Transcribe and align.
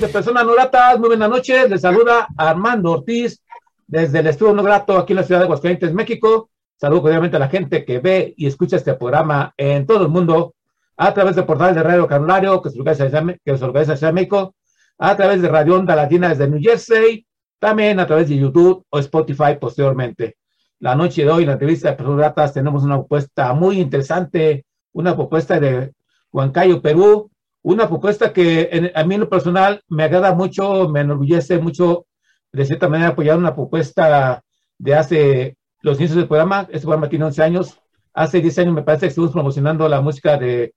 De 0.00 0.08
Personas 0.08 0.46
No 0.46 0.54
Gratas? 0.54 0.98
Muy 0.98 1.08
buenas 1.08 1.28
noches. 1.28 1.68
Les 1.68 1.82
saluda 1.82 2.26
Armando 2.38 2.92
Ortiz 2.92 3.42
desde 3.86 4.20
el 4.20 4.28
Estudio 4.28 4.54
No 4.54 4.62
Grato 4.62 4.96
aquí 4.96 5.12
en 5.12 5.18
la 5.18 5.22
ciudad 5.24 5.40
de 5.40 5.44
Aguascalientes, 5.44 5.92
México. 5.92 6.48
Saludo 6.76 7.02
cordialmente 7.02 7.36
a 7.36 7.40
la 7.40 7.48
gente 7.48 7.84
que 7.84 7.98
ve 7.98 8.32
y 8.34 8.46
escucha 8.46 8.76
este 8.76 8.94
programa 8.94 9.52
en 9.58 9.86
todo 9.86 10.04
el 10.04 10.08
mundo 10.08 10.54
a 10.96 11.12
través 11.12 11.36
del 11.36 11.44
portal 11.44 11.74
de 11.74 11.82
Radio 11.82 12.06
Canulario 12.06 12.62
que 12.62 12.70
se 12.70 12.80
organiza, 12.80 14.08
en 14.08 14.14
México, 14.14 14.54
a 14.96 15.16
través 15.16 15.42
de 15.42 15.48
Radio 15.48 15.76
Onda 15.76 15.94
Latina 15.94 16.30
desde 16.30 16.48
New 16.48 16.60
Jersey, 16.62 17.26
también 17.58 18.00
a 18.00 18.06
través 18.06 18.30
de 18.30 18.38
YouTube 18.38 18.86
o 18.88 18.98
Spotify 19.00 19.56
posteriormente. 19.60 20.38
La 20.78 20.94
noche 20.94 21.24
de 21.24 21.30
hoy 21.30 21.42
en 21.42 21.48
la 21.48 21.52
entrevista 21.54 21.90
de 21.90 21.96
Personas 21.96 22.18
Gratas 22.20 22.54
tenemos 22.54 22.84
una 22.84 22.96
propuesta 22.96 23.52
muy 23.52 23.78
interesante, 23.78 24.64
una 24.92 25.14
propuesta 25.14 25.60
de 25.60 25.92
Huancayo, 26.32 26.80
Perú, 26.80 27.30
una 27.62 27.88
propuesta 27.88 28.32
que 28.32 28.92
a 28.94 29.04
mí 29.04 29.14
en 29.14 29.20
lo 29.20 29.28
personal 29.28 29.82
me 29.88 30.04
agrada 30.04 30.34
mucho, 30.34 30.88
me 30.88 31.00
enorgullece 31.00 31.58
mucho, 31.58 32.06
de 32.52 32.64
cierta 32.64 32.88
manera 32.88 33.10
apoyar 33.10 33.38
una 33.38 33.54
propuesta 33.54 34.42
de 34.78 34.94
hace 34.94 35.56
los 35.82 35.98
inicios 35.98 36.16
del 36.16 36.28
programa. 36.28 36.62
Este 36.70 36.80
programa 36.80 37.08
tiene 37.08 37.26
11 37.26 37.42
años. 37.42 37.78
Hace 38.12 38.40
10 38.40 38.58
años 38.58 38.74
me 38.74 38.82
parece 38.82 39.02
que 39.02 39.08
estuvimos 39.08 39.32
promocionando 39.32 39.88
la 39.88 40.00
música 40.00 40.36
de 40.36 40.74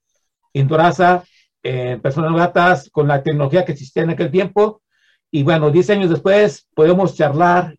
Indoraza 0.52 1.24
en 1.62 2.00
personas 2.00 2.32
gratas 2.32 2.90
con 2.90 3.08
la 3.08 3.22
tecnología 3.22 3.64
que 3.64 3.72
existía 3.72 4.02
en 4.02 4.10
aquel 4.10 4.30
tiempo. 4.30 4.82
Y 5.30 5.42
bueno, 5.42 5.70
10 5.70 5.90
años 5.90 6.10
después 6.10 6.68
podemos 6.74 7.16
charlar 7.16 7.76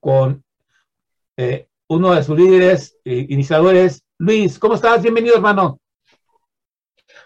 con 0.00 0.44
eh, 1.36 1.68
uno 1.88 2.12
de 2.12 2.22
sus 2.22 2.36
líderes, 2.36 2.96
eh, 3.04 3.26
iniciadores. 3.30 4.04
Luis, 4.18 4.58
¿cómo 4.58 4.74
estás? 4.74 5.02
Bienvenido, 5.02 5.36
hermano. 5.36 5.80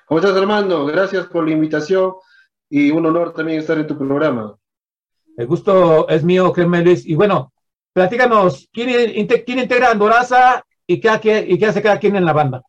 ¿Cómo 0.07 0.21
estás, 0.21 0.37
Armando? 0.37 0.85
Gracias 0.85 1.27
por 1.27 1.47
la 1.47 1.53
invitación 1.53 2.13
y 2.69 2.91
un 2.91 3.07
honor 3.07 3.33
también 3.33 3.61
estar 3.61 3.79
en 3.79 3.87
tu 3.87 3.97
programa. 3.97 4.55
El 5.37 5.47
gusto 5.47 6.07
es 6.09 6.23
mío, 6.23 6.53
Germán 6.53 6.85
Luis. 6.85 7.07
Y 7.07 7.15
bueno, 7.15 7.55
platícanos, 7.95 8.69
¿quién, 8.71 9.17
integra 9.17 9.91
Andoraza 9.91 10.63
y 10.87 11.01
qué, 11.01 11.47
y 11.49 11.59
qué 11.59 11.67
hace 11.67 11.81
cada 11.81 11.99
quien 11.99 12.17
en 12.17 12.27
la 12.27 12.35
banda? 12.35 12.63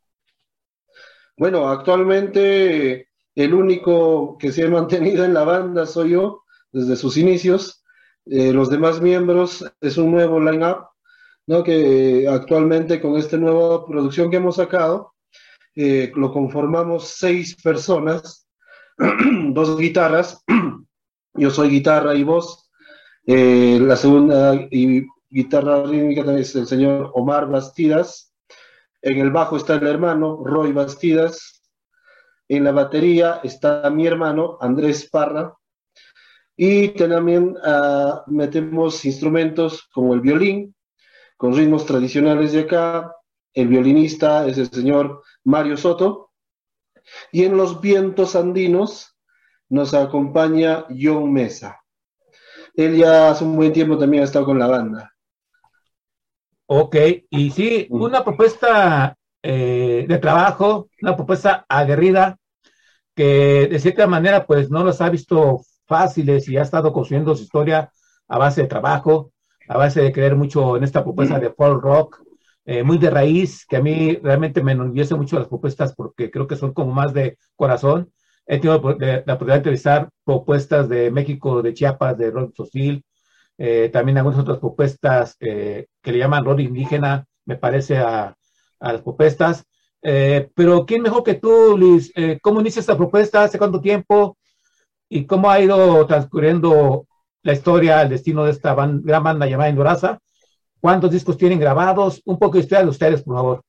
Bueno, 1.36 1.68
actualmente 1.68 3.10
el 3.36 3.54
único 3.54 4.38
que 4.38 4.54
se 4.54 4.64
ha 4.64 4.70
mantenido 4.70 5.26
en 5.26 5.34
la 5.34 5.44
banda 5.44 5.86
soy 5.86 6.12
yo 6.12 6.44
desde 6.72 6.96
sus 6.96 7.18
inicios. 7.18 7.84
Eh, 8.26 8.54
los 8.54 8.70
demás 8.70 9.02
miembros 9.02 9.66
es 9.82 9.98
un 9.98 10.12
nuevo 10.12 10.40
line-up, 10.40 10.88
¿no? 11.48 11.66
que 11.66 12.28
actualmente 12.30 13.02
con 13.02 13.18
esta 13.18 13.36
nueva 13.36 13.86
producción 13.86 14.32
que 14.32 14.38
hemos 14.38 14.56
sacado, 14.56 15.15
eh, 15.76 16.12
lo 16.16 16.32
conformamos 16.32 17.10
seis 17.10 17.56
personas, 17.62 18.48
dos 19.50 19.78
guitarras, 19.78 20.44
yo 21.34 21.50
soy 21.50 21.70
guitarra 21.70 22.16
y 22.16 22.24
voz, 22.24 22.72
eh, 23.28 23.78
la 23.82 23.96
segunda 23.96 24.56
y 24.72 25.06
guitarra 25.30 25.84
rítmica 25.84 26.22
es 26.38 26.56
el 26.56 26.66
señor 26.66 27.12
Omar 27.14 27.50
Bastidas, 27.50 28.34
en 29.02 29.20
el 29.20 29.32
bajo 29.32 29.58
está 29.58 29.76
el 29.76 29.86
hermano 29.86 30.42
Roy 30.46 30.72
Bastidas, 30.72 31.62
en 32.48 32.64
la 32.64 32.72
batería 32.72 33.42
está 33.44 33.90
mi 33.90 34.08
hermano 34.08 34.58
Andrés 34.62 35.10
Parra, 35.10 35.54
y 36.56 36.90
también 36.90 37.58
uh, 37.58 38.32
metemos 38.32 39.04
instrumentos 39.04 39.90
como 39.94 40.14
el 40.14 40.22
violín, 40.22 40.74
con 41.36 41.54
ritmos 41.54 41.86
tradicionales 41.86 42.54
de 42.54 42.62
acá, 42.62 43.12
el 43.54 43.68
violinista 43.68 44.48
es 44.48 44.58
el 44.58 44.70
señor 44.70 45.22
Mario 45.46 45.78
Soto. 45.78 46.32
Y 47.32 47.46
en 47.46 47.56
los 47.56 47.80
vientos 47.80 48.36
andinos 48.36 49.16
nos 49.70 49.94
acompaña 49.94 50.86
John 50.90 51.32
Mesa. 51.32 51.82
Él 52.74 52.98
ya 52.98 53.30
hace 53.30 53.46
un 53.46 53.56
buen 53.56 53.72
tiempo 53.72 53.98
también 53.98 54.24
ha 54.24 54.26
estado 54.26 54.46
con 54.46 54.60
la 54.60 54.68
banda. 54.68 55.14
Ok, 56.68 56.96
y 57.30 57.52
sí, 57.52 57.88
mm. 57.90 58.02
una 58.02 58.24
propuesta 58.24 59.16
eh, 59.42 60.06
de 60.08 60.18
trabajo, 60.18 60.90
una 61.02 61.16
propuesta 61.16 61.66
aguerrida, 61.70 62.38
que 63.16 63.68
de 63.70 63.80
cierta 63.80 64.08
manera 64.08 64.46
pues 64.46 64.70
no 64.70 64.84
los 64.84 65.00
ha 65.00 65.10
visto 65.10 65.62
fáciles 65.86 66.50
y 66.50 66.58
ha 66.58 66.64
estado 66.64 66.92
construyendo 66.92 67.36
su 67.36 67.44
historia 67.44 67.92
a 68.28 68.38
base 68.38 68.64
de 68.64 68.68
trabajo, 68.68 69.32
a 69.70 69.78
base 69.78 70.02
de 70.02 70.12
creer 70.12 70.36
mucho 70.36 70.76
en 70.76 70.84
esta 70.84 71.04
propuesta 71.04 71.38
mm. 71.38 71.42
de 71.42 71.50
folk 71.52 71.82
rock, 71.82 72.25
eh, 72.66 72.84
muy 72.84 72.98
de 72.98 73.10
raíz, 73.10 73.66
que 73.68 73.78
a 73.78 73.82
mí 73.82 74.16
realmente 74.24 74.64
me 74.64 74.72
enorgullece 74.72 75.16
mucho 75.16 75.38
las 75.38 75.48
propuestas 75.48 75.94
porque 75.96 76.32
creo 76.32 76.48
que 76.48 76.56
son 76.56 76.74
como 76.74 76.94
más 76.94 77.14
de 77.14 77.38
corazón. 77.56 78.12
He 78.48 78.60
tenido 78.60 78.74
la 78.74 78.80
oportunidad 78.80 79.26
de 79.26 79.56
entrevistar 79.56 80.10
propuestas 80.24 80.90
de 80.90 81.12
México, 81.12 81.62
de 81.62 81.74
Chiapas, 81.74 82.18
de 82.18 82.32
rock 82.32 82.56
social, 82.56 83.04
eh, 83.58 83.90
también 83.94 84.18
algunas 84.18 84.40
otras 84.40 84.60
propuestas 84.60 85.36
eh, 85.40 85.88
que 86.02 86.12
le 86.12 86.18
llaman 86.20 86.46
rock 86.46 86.60
indígena, 86.60 87.26
me 87.46 87.56
parece, 87.58 87.98
a, 87.98 88.36
a 88.80 88.94
las 88.94 89.02
propuestas. 89.02 89.64
pero 90.02 90.86
¿quién 90.86 91.02
mejor 91.02 91.24
que 91.24 91.36
tú, 91.36 91.76
Luis? 91.78 92.12
¿Cómo 92.42 92.62
inicia 92.62 92.80
esta 92.80 92.98
propuesta? 92.98 93.44
¿Hace 93.44 93.58
cuánto 93.58 93.82
tiempo? 93.82 94.38
¿Y 95.10 95.26
cómo 95.26 95.50
ha 95.50 95.60
ido 95.60 96.06
transcurriendo 96.08 97.08
la 97.44 97.54
historia, 97.54 98.02
el 98.02 98.10
destino 98.10 98.44
de 98.46 98.52
esta 98.52 98.76
gran 98.76 99.24
banda 99.24 99.48
llamada 99.48 99.70
Endoraza? 99.70 100.20
¿Cuántos 100.86 101.10
discos 101.10 101.36
tienen 101.36 101.60
grabados? 101.60 102.22
Un 102.26 102.38
poco 102.38 102.58
de 102.58 102.60
historia 102.60 102.84
de 102.84 102.92
ustedes, 102.92 103.24
por 103.24 103.36
favor. 103.36 103.64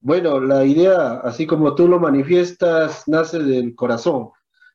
Bueno, 0.00 0.38
la 0.38 0.66
idea, 0.66 1.20
así 1.24 1.46
como 1.46 1.74
tú 1.74 1.88
lo 1.88 1.98
manifiestas, 1.98 3.08
nace 3.08 3.38
del 3.38 3.74
corazón, 3.74 4.32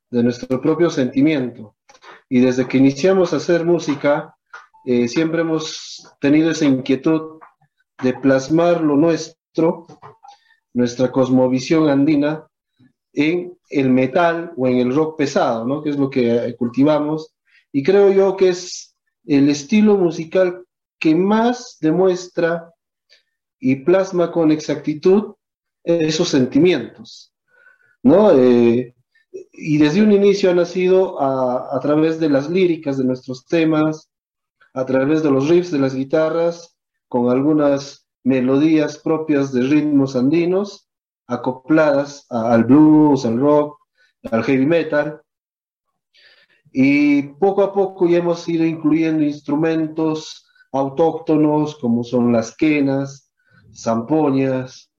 de 0.10 0.24
nuestro 0.24 0.60
propio 0.60 0.89
sentimiento. 0.89 1.75
Y 2.27 2.39
desde 2.39 2.68
que 2.68 2.80
iniciamos 2.80 3.32
a 3.32 3.38
hacer 3.38 3.63
música, 3.63 4.36
eh, 4.86 5.08
siempre 5.08 5.42
hemos 5.42 6.04
tenido 6.20 6.50
esa 6.50 6.66
inquietud 6.66 7.42
de 8.01 8.16
plasmar 8.16 8.82
lo 8.82 8.96
nuestro, 8.96 9.86
nuestra 10.74 11.12
cosmovisión 11.12 11.89
andina, 11.89 12.48
en 13.13 13.56
el 13.70 13.92
metal 13.92 14.51
o 14.58 14.66
en 14.68 14.80
el 14.80 14.96
rock 14.96 15.16
pesado, 15.16 15.63
¿no? 15.63 15.84
Que 15.84 15.92
es 15.92 15.98
lo 15.98 16.10
que 16.10 16.56
cultivamos. 16.58 17.36
Y 17.72 17.84
creo 17.84 18.12
yo 18.12 18.36
que 18.36 18.50
es 18.50 18.96
el 19.27 19.48
estilo 19.48 19.96
musical 19.96 20.63
que 21.00 21.16
más 21.16 21.77
demuestra 21.80 22.72
y 23.60 23.77
plasma 23.77 24.32
con 24.32 24.51
exactitud 24.51 25.36
esos 25.84 26.30
sentimientos, 26.30 27.34
¿no? 28.04 28.32
Eh, 28.32 28.94
y 29.54 29.77
desde 29.77 30.01
un 30.01 30.12
inicio 30.12 30.51
ha 30.51 30.54
nacido 30.54 31.22
a, 31.22 31.80
través 31.82 32.20
de 32.20 32.30
las 32.30 32.50
líricas 32.50 32.98
de 32.98 33.04
nuestros 33.04 33.46
temas, 33.46 34.10
a 34.74 34.86
través 34.86 35.24
de 35.24 35.32
los 35.32 35.48
riffs 35.48 35.72
de 35.72 35.80
las 35.80 35.96
guitarras, 35.96 36.77
con 37.08 37.30
algunas 37.30 38.08
melodías 38.24 38.98
propias 38.98 39.51
de 39.54 39.62
ritmos 39.62 40.16
andinos, 40.16 40.89
acopladas 41.27 42.25
al 42.30 42.63
blues, 42.63 43.25
al 43.25 43.39
rock, 43.39 43.80
al 44.32 44.44
heavy 44.44 44.66
metal. 44.66 45.22
Y 46.72 47.24
poco 47.24 47.63
a 47.63 47.74
poco 47.74 48.08
ya 48.08 48.18
hemos 48.18 48.48
ido 48.50 48.66
incluyendo 48.66 49.24
instrumentos 49.24 50.47
autóctonos 50.80 51.76
como 51.76 52.04
son 52.04 52.32
las 52.32 52.56
quenas, 52.56 53.32
zampoñas, 53.76 54.92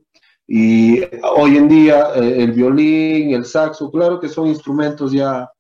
y 0.51 1.03
hoy 1.23 1.59
en 1.59 1.69
día 1.69 2.13
eh, 2.15 2.43
el 2.43 2.53
violín, 2.53 3.35
el 3.35 3.45
saxo, 3.45 3.91
claro 3.91 4.19
que 4.19 4.31
son 4.31 4.47
instrumentos 4.47 5.13
ya, 5.13 5.51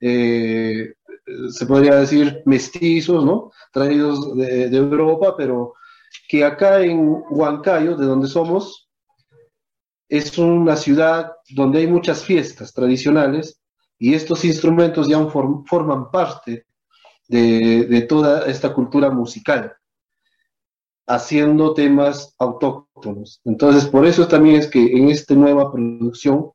eh, 0.00 0.94
se 1.50 1.66
podría 1.66 1.96
decir, 1.96 2.42
mestizos, 2.44 3.24
¿no? 3.24 3.50
Traídos 3.72 4.36
de, 4.36 4.66
Europa, 4.76 5.34
pero 5.36 5.74
que 6.28 6.44
acá 6.44 6.80
en 6.80 7.22
Huancayo, 7.28 7.96
de 7.96 8.06
donde 8.06 8.28
somos, 8.28 8.88
es 10.08 10.38
una 10.38 10.76
ciudad 10.76 11.32
donde 11.50 11.80
hay 11.80 11.88
muchas 11.88 12.24
fiestas 12.24 12.72
tradicionales 12.72 13.60
y 13.98 14.14
estos 14.14 14.44
instrumentos 14.44 15.08
ya 15.08 15.24
forman 15.26 16.10
parte 16.12 16.65
de, 17.28 18.06
toda 18.08 18.46
esta 18.46 18.72
cultura 18.72 19.10
musical, 19.10 19.76
haciendo 21.06 21.74
temas 21.74 22.34
autóctonos. 22.38 23.40
Entonces, 23.44 23.86
por 23.86 24.06
eso 24.06 24.26
también 24.28 24.56
es 24.56 24.68
que 24.68 24.84
en 24.96 25.08
esta 25.08 25.34
nueva 25.34 25.72
producción 25.72 26.50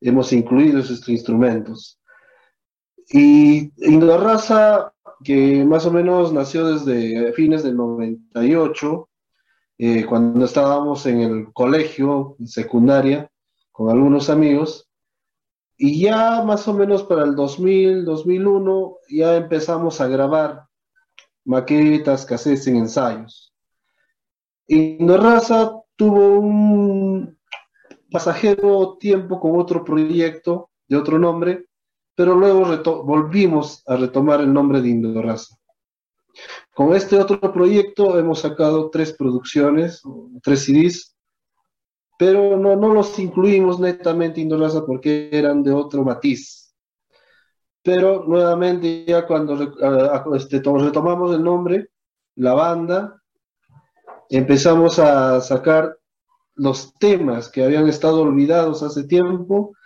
hemos 0.00 0.32
incluido 0.32 0.80
esos 0.80 1.08
instrumentos. 1.08 1.98
Y 3.08 3.70
raza 4.16 4.92
que 5.24 5.64
más 5.64 5.86
o 5.86 5.92
menos 5.92 6.32
nació 6.32 6.66
desde 6.66 7.32
fines 7.32 7.62
del 7.62 7.76
98, 7.76 9.08
eh, 9.78 10.06
cuando 10.06 10.44
estábamos 10.44 11.06
en 11.06 11.20
el 11.20 11.52
colegio, 11.52 12.36
en 12.38 12.48
secundaria, 12.48 13.30
con 13.72 13.90
algunos 13.90 14.30
amigos, 14.30 14.85
y 15.78 16.00
ya 16.00 16.42
más 16.42 16.66
o 16.68 16.74
menos 16.74 17.02
para 17.04 17.24
el 17.24 17.34
2000, 17.34 18.04
2001, 18.04 18.96
ya 19.10 19.36
empezamos 19.36 20.00
a 20.00 20.08
grabar 20.08 20.66
maquetas, 21.44 22.24
cassettes 22.24 22.66
en 22.66 22.76
ensayos. 22.76 23.52
Y 24.66 24.98
tuvo 25.96 26.38
un 26.40 27.38
pasajero 28.10 28.96
tiempo 28.98 29.38
con 29.40 29.58
otro 29.60 29.84
proyecto 29.84 30.70
de 30.88 30.96
otro 30.96 31.18
nombre, 31.18 31.66
pero 32.14 32.34
luego 32.34 32.64
volvimos 33.04 33.82
a 33.86 33.96
retomar 33.96 34.40
el 34.40 34.52
nombre 34.52 34.80
de 34.80 34.88
Indorraza. 34.88 35.56
Con 36.74 36.94
este 36.94 37.18
otro 37.18 37.40
proyecto 37.52 38.18
hemos 38.18 38.40
sacado 38.40 38.90
tres 38.90 39.12
producciones, 39.12 40.02
tres 40.42 40.64
CDs, 40.64 41.15
pero 42.18 42.56
no, 42.56 42.76
no 42.76 42.94
los 42.94 43.18
incluimos 43.18 43.78
netamente 43.78 44.40
Indorraza 44.40 44.84
porque 44.84 45.28
eran 45.32 45.62
de 45.62 45.72
otro 45.72 46.04
matiz. 46.04 46.74
Pero 47.82 48.24
nuevamente 48.26 49.04
ya 49.04 49.26
cuando 49.26 49.54
este, 50.34 50.60
retomamos 50.60 51.34
el 51.34 51.44
nombre, 51.44 51.90
la 52.34 52.54
banda, 52.54 53.22
empezamos 54.28 54.98
a 54.98 55.40
sacar 55.40 55.96
los 56.54 56.94
temas 56.94 57.50
que 57.50 57.62
habían 57.62 57.88
estado 57.88 58.22
olvidados 58.22 58.82
hace 58.82 59.04
tiempo 59.04 59.76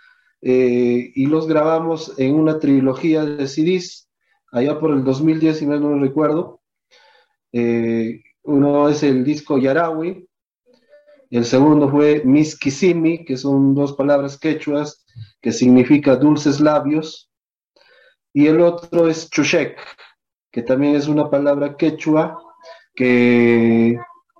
eh, 0.41 1.11
y 1.13 1.25
los 1.27 1.47
grabamos 1.47 2.17
en 2.17 2.33
una 2.35 2.57
trilogía 2.57 3.23
de 3.23 3.47
CDs 3.47 4.09
allá 4.51 4.79
por 4.79 4.91
el 4.91 5.03
2010, 5.03 5.59
si 5.59 5.65
no 5.67 5.79
me 5.79 5.99
recuerdo. 6.01 6.61
Eh, 7.51 8.21
uno 8.43 8.89
es 8.89 9.03
el 9.03 9.23
disco 9.23 9.57
Yarawi, 9.57 10.27
el 11.37 11.45
segundo 11.45 11.89
fue 11.89 12.23
Miskisimi, 12.25 13.25
que 13.25 13.37
son 13.37 13.73
dos 13.73 13.93
palabras 13.93 14.37
quechuas 14.37 15.05
que 15.41 15.51
significa 15.51 16.15
dulces 16.15 16.59
labios, 16.59 17.31
y 18.33 18.47
el 18.47 18.61
otro 18.61 19.07
es 19.07 19.29
Chushek, 19.29 19.77
que 20.51 20.61
también 20.61 20.95
es 20.95 21.07
una 21.07 21.29
palabra 21.29 21.75
quechua 21.75 22.41
que 22.93 23.97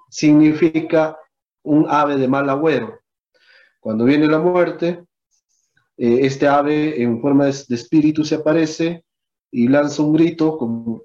significa 0.10 1.18
un 1.64 1.88
ave 1.90 2.18
de 2.18 2.28
mal 2.28 2.50
agüero. 2.50 3.00
Cuando 3.80 4.06
viene 4.06 4.28
la 4.28 4.40
muerte, 4.40 5.04
eh, 5.98 6.20
este 6.22 6.48
ave 6.48 7.02
en 7.02 7.22
forma 7.22 7.46
de, 7.46 7.52
espíritu 7.52 8.24
se 8.24 8.36
aparece 8.36 9.04
y 9.52 9.68
lanza 9.68 10.04
un 10.04 10.14
grito 10.14 10.58
como 10.58 11.04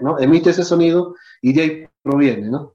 ¿no? 0.00 0.18
Emite 0.18 0.50
ese 0.50 0.64
sonido 0.64 1.14
y 1.42 1.52
de 1.52 1.62
ahí 1.62 1.88
proviene, 2.02 2.48
¿no? 2.48 2.74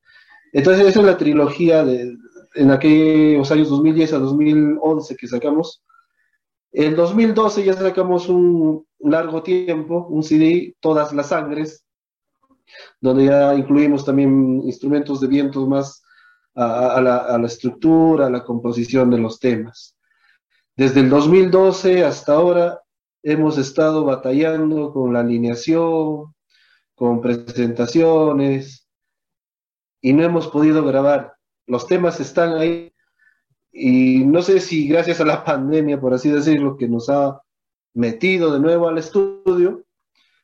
Entonces 0.54 0.88
esa 0.88 1.00
es 1.00 1.06
la 1.06 1.18
trilogía 1.18 1.84
de, 1.84 2.16
en 2.56 2.72
aquellos 2.72 3.52
años 3.52 3.70
2010 3.70 4.14
a 4.14 4.20
2011 4.20 5.16
que 5.18 5.28
sacamos. 5.28 5.84
En 6.72 6.96
2012 6.96 7.66
ya 7.66 7.74
sacamos 7.74 8.30
un 8.30 8.86
largo 9.00 9.44
tiempo, 9.44 10.08
un 10.10 10.24
CD, 10.24 10.76
Todas 10.80 11.12
las 11.14 11.30
Sangres, 11.30 11.84
donde 13.02 13.26
ya 13.26 13.56
incluimos 13.56 14.06
también 14.06 14.62
instrumentos 14.64 15.20
de 15.22 15.28
vientos 15.28 15.68
más 15.68 16.04
a, 16.56 17.02
la, 17.02 17.18
a, 17.18 17.38
la, 17.38 17.48
estructura, 17.48 18.28
a 18.28 18.30
la 18.30 18.44
composición 18.44 19.10
de 19.10 19.18
los 19.18 19.40
temas. 19.40 19.98
Desde 20.76 21.02
el 21.02 21.10
2012 21.10 22.06
hasta 22.06 22.34
ahora 22.34 22.80
hemos 23.24 23.58
estado 23.58 24.06
batallando 24.06 24.92
con 24.92 25.14
la 25.14 25.22
alineación, 25.22 26.34
con 26.96 27.22
presentaciones, 27.22 28.83
y 30.04 30.14
no 30.14 30.24
hemos 30.24 30.50
podido 30.50 30.84
grabar. 30.86 31.34
Los 31.66 31.88
temas 31.88 32.20
están 32.20 32.54
ahí, 32.58 32.94
y 33.72 34.26
no 34.26 34.42
sé 34.42 34.60
si 34.60 34.88
gracias 34.88 35.22
a 35.22 35.26
la 35.26 35.44
pandemia, 35.46 36.00
por 36.00 36.14
así 36.14 36.30
decirlo, 36.30 36.78
que 36.78 36.90
nos 36.90 37.10
ha 37.10 37.42
metido 37.94 38.54
de 38.54 38.60
nuevo 38.60 38.90
al 38.90 38.98
estudio, 38.98 39.86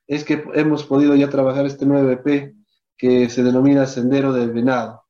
es 0.07 0.23
que 0.23 0.43
hemos 0.55 0.85
podido 0.85 1.13
ya 1.13 1.29
trabajar 1.29 1.65
este 1.65 1.85
nuevo 1.85 2.09
EP 2.09 2.55
que 2.97 3.29
se 3.29 3.43
denomina 3.43 3.85
Sendero 3.85 4.31
del 4.31 4.51
Venado. 4.51 5.03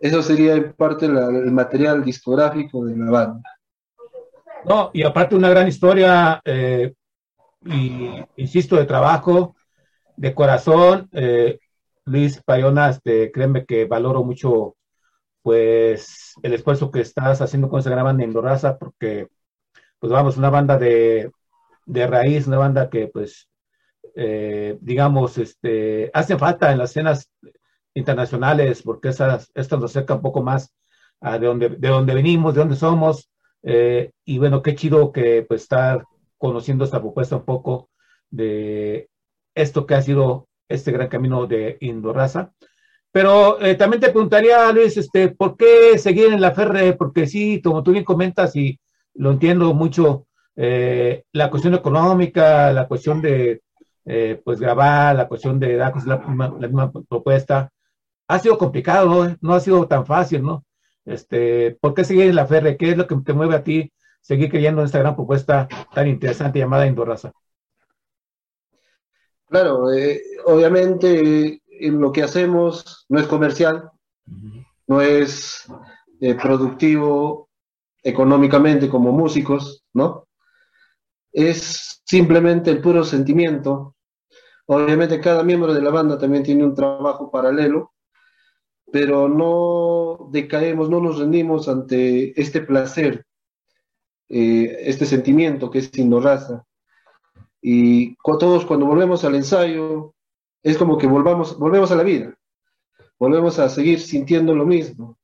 Eso 0.00 0.22
sería 0.22 0.54
en 0.54 0.72
parte 0.72 1.04
el 1.06 1.52
material 1.52 2.02
discográfico 2.02 2.84
de 2.86 2.96
la 2.96 3.10
banda. 3.10 3.50
No, 4.64 4.90
y 4.94 5.02
aparte 5.02 5.36
una 5.36 5.50
gran 5.50 5.68
historia, 5.68 6.40
eh, 6.46 6.94
y, 7.66 8.10
insisto, 8.36 8.76
de 8.76 8.86
trabajo, 8.86 9.54
de 10.16 10.34
corazón. 10.34 11.10
Eh, 11.12 11.58
Luis 12.06 12.42
Payona, 12.42 12.98
créeme 13.02 13.64
que 13.66 13.86
valoro 13.86 14.24
mucho 14.24 14.76
pues 15.42 16.34
el 16.42 16.54
esfuerzo 16.54 16.90
que 16.90 17.00
estás 17.00 17.40
haciendo 17.40 17.68
con 17.68 17.80
esa 17.80 17.90
gran 17.90 18.04
banda 18.04 18.24
Indoraza, 18.24 18.78
porque 18.78 19.28
pues 19.98 20.12
vamos, 20.12 20.36
una 20.36 20.50
banda 20.50 20.78
de, 20.78 21.30
de 21.86 22.06
raíz, 22.06 22.46
una 22.46 22.58
banda 22.58 22.90
que 22.90 23.08
pues 23.08 23.48
eh, 24.14 24.78
digamos, 24.80 25.38
este, 25.38 26.10
hacen 26.14 26.38
falta 26.38 26.70
en 26.72 26.78
las 26.78 26.90
escenas 26.90 27.30
internacionales, 27.94 28.82
porque 28.82 29.08
esas, 29.08 29.50
esto 29.54 29.76
nos 29.76 29.90
acerca 29.90 30.14
un 30.14 30.22
poco 30.22 30.42
más 30.42 30.72
a 31.20 31.38
de 31.38 31.46
donde, 31.46 31.68
de 31.70 31.88
donde 31.88 32.14
venimos, 32.14 32.54
de 32.54 32.60
dónde 32.60 32.76
somos, 32.76 33.30
eh, 33.62 34.12
y 34.24 34.38
bueno, 34.38 34.62
qué 34.62 34.74
chido 34.74 35.12
que 35.12 35.44
pues 35.48 35.62
estar 35.62 36.04
conociendo 36.38 36.84
esta 36.84 37.00
propuesta 37.00 37.36
un 37.36 37.44
poco 37.44 37.90
de 38.30 39.08
esto 39.54 39.86
que 39.86 39.94
ha 39.94 40.02
sido 40.02 40.48
este 40.68 40.92
gran 40.92 41.08
camino 41.08 41.46
de 41.46 41.76
Indorraza. 41.80 42.52
Pero 43.12 43.60
eh, 43.60 43.76
también 43.76 44.00
te 44.00 44.10
preguntaría, 44.10 44.72
Luis, 44.72 44.96
este, 44.96 45.28
¿por 45.28 45.56
qué 45.56 45.98
seguir 45.98 46.32
en 46.32 46.40
la 46.40 46.52
Ferre? 46.52 46.94
Porque 46.94 47.26
sí, 47.26 47.60
como 47.62 47.82
tú 47.82 47.92
bien 47.92 48.04
comentas, 48.04 48.56
y 48.56 48.80
lo 49.14 49.30
entiendo 49.32 49.72
mucho, 49.74 50.26
la 50.56 51.50
cuestión 51.50 51.74
económica, 51.74 52.72
la 52.72 52.86
cuestión 52.86 53.20
de 53.22 53.62
eh, 54.06 54.40
pues 54.44 54.60
grabar, 54.60 55.16
la 55.16 55.28
cuestión 55.28 55.58
de 55.58 55.76
dar 55.76 55.94
la, 56.06 56.16
la, 56.36 56.68
misma 56.68 56.92
propuesta, 56.92 57.70
ha 58.28 58.38
sido 58.38 58.58
complicado, 58.58 59.26
¿no? 59.26 59.36
No 59.40 59.54
ha 59.54 59.60
sido 59.60 59.86
tan 59.88 60.04
fácil, 60.06 60.42
¿no? 60.42 60.64
Este, 61.06 61.78
¿Por 61.80 61.94
qué 61.94 62.04
seguir 62.04 62.26
en 62.26 62.36
la 62.36 62.46
Ferre? 62.46 62.76
¿Qué 62.76 62.90
es 62.90 62.96
lo 62.98 63.06
que 63.06 63.16
te 63.16 63.32
mueve 63.32 63.56
a 63.56 63.64
ti 63.64 63.92
seguir 64.20 64.50
creyendo 64.50 64.80
en 64.82 64.86
esta 64.86 64.98
gran 64.98 65.16
propuesta 65.16 65.68
tan 65.94 66.08
interesante 66.08 66.58
llamada 66.58 66.86
Indorraza? 66.86 67.32
Claro, 69.48 69.92
eh, 69.92 70.22
obviamente 70.46 71.62
lo 71.80 72.12
que 72.12 72.22
hacemos 72.22 73.04
no 73.08 73.20
es 73.20 73.26
comercial, 73.26 73.90
no 74.86 75.00
es 75.00 75.64
eh, 76.20 76.34
productivo 76.34 77.50
económicamente 78.02 78.88
como 78.88 79.12
músicos, 79.12 79.84
¿no? 79.92 80.26
Es 81.32 82.02
simplemente 82.04 82.70
el 82.70 82.80
puro 82.80 83.04
sentimiento 83.04 83.94
Obviamente 84.66 85.20
cada 85.20 85.42
miembro 85.42 85.74
de 85.74 85.82
la 85.82 85.90
banda 85.90 86.18
también 86.18 86.42
tiene 86.42 86.64
un 86.64 86.74
trabajo 86.74 87.30
paralelo, 87.30 87.92
pero 88.90 89.28
no 89.28 90.30
decaemos, 90.30 90.88
no 90.88 91.00
nos 91.00 91.18
rendimos 91.18 91.68
ante 91.68 92.38
este 92.40 92.62
placer, 92.62 93.26
eh, 94.28 94.76
este 94.80 95.04
sentimiento 95.04 95.70
que 95.70 95.80
es 95.80 95.90
raza. 96.22 96.64
Y 97.66 98.14
todos 98.16 98.66
cuando 98.66 98.84
volvemos 98.84 99.24
al 99.24 99.36
ensayo, 99.36 100.14
es 100.62 100.76
como 100.76 100.98
que 100.98 101.06
volvamos, 101.06 101.58
volvemos 101.58 101.90
a 101.90 101.96
la 101.96 102.02
vida, 102.02 102.36
volvemos 103.18 103.58
a 103.58 103.70
seguir 103.70 104.00
sintiendo 104.00 104.54
lo 104.54 104.66
mismo. 104.66 105.18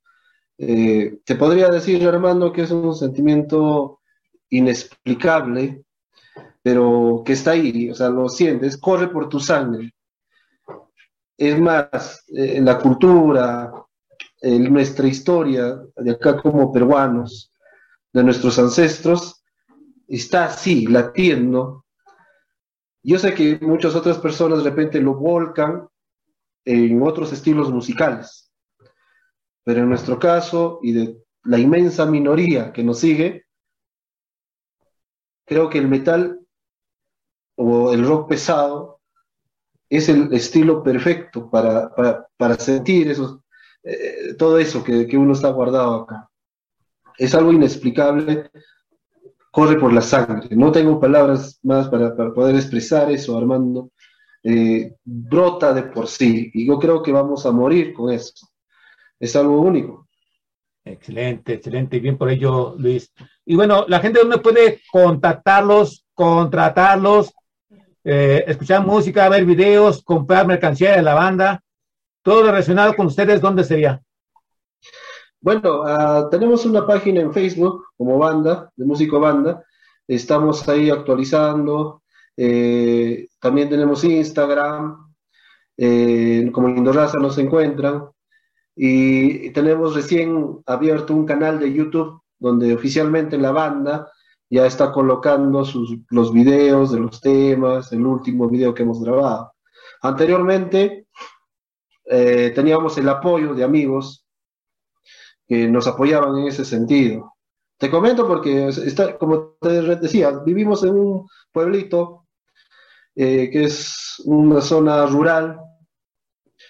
Eh, 0.57 1.19
te 1.23 1.35
podría 1.35 1.69
decir, 1.69 2.03
Armando, 2.09 2.51
que 2.51 2.63
es 2.63 2.71
un 2.71 2.95
sentimiento 2.95 4.01
inexplicable, 4.49 5.85
pero 6.63 7.23
que 7.27 7.35
está 7.35 7.51
ahí, 7.51 7.91
o 7.91 7.95
sea, 7.95 8.09
lo 8.09 8.27
sientes, 8.31 8.79
corre 8.79 9.09
por 9.09 9.29
tu 9.29 9.39
sangre. 9.39 9.93
Es 11.37 11.61
más, 11.61 12.25
eh, 12.29 12.59
la 12.63 12.79
cultura, 12.79 13.71
en 14.41 14.73
nuestra 14.73 15.07
historia 15.07 15.79
de 15.95 16.11
acá 16.13 16.41
como 16.41 16.73
peruanos, 16.73 17.53
de 18.15 18.25
nuestros 18.25 18.59
ancestros, 18.59 19.43
está 20.09 20.47
así, 20.47 20.87
latiendo. 20.87 21.85
Yo 23.03 23.19
sé 23.19 23.35
que 23.35 23.59
muchas 23.63 23.95
otras 23.95 24.19
personas 24.19 24.63
de 24.63 24.71
repente 24.71 25.01
lo 25.01 25.15
volcan 25.15 25.89
en 26.65 27.03
otros 27.03 27.33
estilos 27.33 27.71
musicales, 27.71 28.53
pero 29.65 29.81
en 29.81 29.89
nuestro 29.89 30.19
caso 30.19 30.79
y 30.83 30.93
de 30.93 31.25
la 31.45 31.59
inmensa 31.59 32.05
minoría 32.05 32.73
que 32.73 32.85
nos 32.85 32.99
sigue, 33.01 33.47
creo 35.47 35.71
que 35.71 35.79
el 35.79 35.89
metal 35.89 36.41
o 37.57 37.93
el 37.93 38.07
rock 38.07 38.29
pesado 38.29 39.01
es 39.89 40.09
el 40.09 40.33
estilo 40.33 40.83
perfecto 40.83 41.51
para, 41.51 41.91
para, 42.37 42.55
sentir 42.57 43.11
eso, 43.11 43.43
eh, 43.83 44.35
todo 44.39 44.59
eso 44.59 44.85
que, 44.85 45.07
que, 45.09 45.19
uno 45.19 45.33
está 45.33 45.51
guardado 45.51 46.03
acá. 46.03 46.31
Es 47.19 47.35
algo 47.35 47.53
inexplicable, 47.53 48.51
corre 49.51 49.79
por 49.79 49.93
la 49.93 50.01
sangre. 50.01 50.55
No 50.57 50.73
tengo 50.73 51.01
palabras 51.01 51.59
más 51.63 51.89
para, 51.89 52.15
poder 52.15 52.55
expresar 52.55 53.11
eso, 53.11 53.37
Armando. 53.37 53.91
Eh, 54.43 54.95
brota 55.05 55.75
de 55.75 55.83
por 55.83 56.07
sí 56.07 56.51
y 56.55 56.67
yo 56.67 56.79
creo 56.79 57.03
que 57.03 57.13
vamos 57.13 57.45
a 57.45 57.53
morir 57.53 57.93
con 57.93 58.13
eso. 58.13 58.33
Es 59.19 59.37
algo 59.37 59.61
único. 59.61 60.09
Excelente, 60.85 61.55
excelente. 61.55 62.01
Bien 62.01 62.17
por 62.17 62.31
ello, 62.31 62.75
Luis. 62.79 63.13
Y 63.45 63.55
bueno, 63.55 63.85
la 63.87 64.01
gente 64.01 64.21
dónde 64.21 64.39
puede 64.39 64.81
contactarlos, 64.91 66.07
contratarlos, 66.15 67.33
eh, 68.03 68.45
escuchar 68.47 68.87
música, 68.87 69.29
ver 69.29 69.45
videos, 69.45 70.03
comprar 70.03 70.47
mercancía 70.47 70.97
de 70.97 71.03
la 71.03 71.15
banda, 71.15 71.63
todo 72.23 72.43
relacionado 72.45 72.97
con 72.97 73.07
ustedes, 73.07 73.41
¿dónde 73.41 73.65
sería? 73.65 74.01
Bueno, 75.43 75.83
uh, 75.83 76.29
tenemos 76.29 76.67
una 76.67 76.87
página 76.87 77.23
en 77.23 77.33
Facebook 77.33 77.87
como 77.97 78.19
banda, 78.19 78.71
de 78.77 78.85
músico 78.85 79.19
banda. 79.19 79.65
estamos 80.07 80.69
ahí 80.69 80.91
actualizando. 80.91 82.03
Eh, 82.37 83.29
también 83.41 83.71
tenemos 83.71 84.05
Instagram, 84.05 85.15
eh, 85.79 86.51
como 86.53 86.69
Indoraza 86.69 87.19
nos 87.19 87.39
encuentran. 87.39 88.05
Y 88.77 89.51
tenemos 89.53 89.95
recién 89.95 90.59
abierto 90.67 91.15
un 91.15 91.27
canal 91.27 91.59
de 91.59 91.73
YouTube 91.73 92.21
donde 92.39 92.75
oficialmente 92.75 93.39
la 93.39 93.53
banda 93.53 94.11
ya 94.51 94.67
está 94.67 94.93
colocando 94.93 95.65
sus, 95.65 95.97
los 96.11 96.33
videos 96.33 96.93
de 96.93 97.01
los 97.01 97.21
temas, 97.21 97.93
el 97.93 98.05
último 98.05 98.49
video 98.49 98.75
que 98.75 98.83
hemos 98.83 99.03
grabado. 99.03 99.53
Anteriormente 100.03 101.07
eh, 102.05 102.53
teníamos 102.55 102.99
el 102.99 103.09
apoyo 103.09 103.55
de 103.55 103.65
amigos 103.65 104.20
que 105.51 105.67
nos 105.67 105.89
apoyaban 105.89 106.39
en 106.39 106.47
ese 106.47 106.65
sentido. 106.65 107.35
Te 107.77 107.91
comento 107.91 108.25
porque, 108.25 108.71
como 109.19 109.57
te 109.61 109.83
decía, 109.97 110.31
vivimos 110.47 110.85
en 110.85 110.95
un 110.95 111.29
pueblito 111.51 112.29
eh, 113.17 113.51
que 113.51 113.65
es 113.65 114.23
una 114.27 114.61
zona 114.61 115.07
rural. 115.07 115.59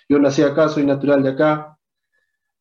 Yo 0.09 0.19
nací 0.19 0.41
acá, 0.41 0.71
soy 0.71 0.87
natural 0.87 1.23
de 1.23 1.29
acá. 1.29 1.77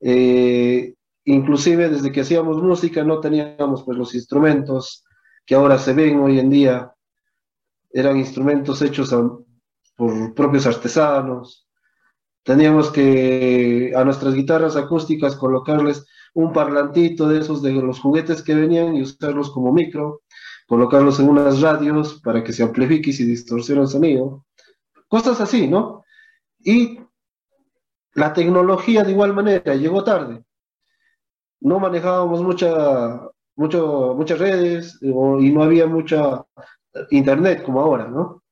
Eh, 0.01 0.93
inclusive 1.23 1.87
desde 1.87 2.11
que 2.11 2.19
hacíamos 2.19 2.61
música 2.61 3.01
no 3.01 3.21
teníamos 3.21 3.83
pues 3.83 3.97
los 3.97 4.13
instrumentos 4.13 5.05
que 5.45 5.55
ahora 5.55 5.77
se 5.77 5.93
ven 5.93 6.19
hoy 6.19 6.37
en 6.37 6.49
día. 6.49 6.93
Eran 7.93 8.17
instrumentos 8.17 8.81
hechos 8.81 9.15
por 9.95 10.33
propios 10.33 10.65
artesanos. 10.65 11.68
Teníamos 12.43 12.91
que 12.91 13.91
a 13.95 14.03
nuestras 14.03 14.33
guitarras 14.33 14.75
acústicas 14.75 15.35
colocarles 15.35 16.05
un 16.33 16.53
parlantito 16.53 17.27
de 17.27 17.39
esos 17.39 17.61
de 17.61 17.73
los 17.73 17.99
juguetes 17.99 18.41
que 18.41 18.55
venían 18.55 18.95
y 18.95 19.01
usarlos 19.01 19.51
como 19.51 19.73
micro, 19.73 20.21
colocarlos 20.67 21.19
en 21.19 21.29
unas 21.29 21.61
radios 21.61 22.21
para 22.21 22.43
que 22.43 22.53
se 22.53 22.63
amplifique 22.63 23.09
y 23.09 23.13
se 23.13 23.25
distorsione 23.25 23.81
el 23.81 23.87
sonido. 23.87 24.45
Cosas 25.07 25.41
así, 25.41 25.67
¿no? 25.67 26.05
Y 26.59 26.99
la 28.13 28.33
tecnología 28.33 29.03
de 29.03 29.11
igual 29.11 29.33
manera 29.33 29.75
llegó 29.75 30.03
tarde. 30.03 30.43
No 31.61 31.79
manejábamos 31.79 32.41
muchas 32.43 34.39
redes 34.39 34.97
y 35.01 35.09
no 35.51 35.63
había 35.63 35.87
mucha 35.87 36.45
internet 37.09 37.63
como 37.63 37.81
ahora, 37.81 38.07
¿no? 38.07 38.43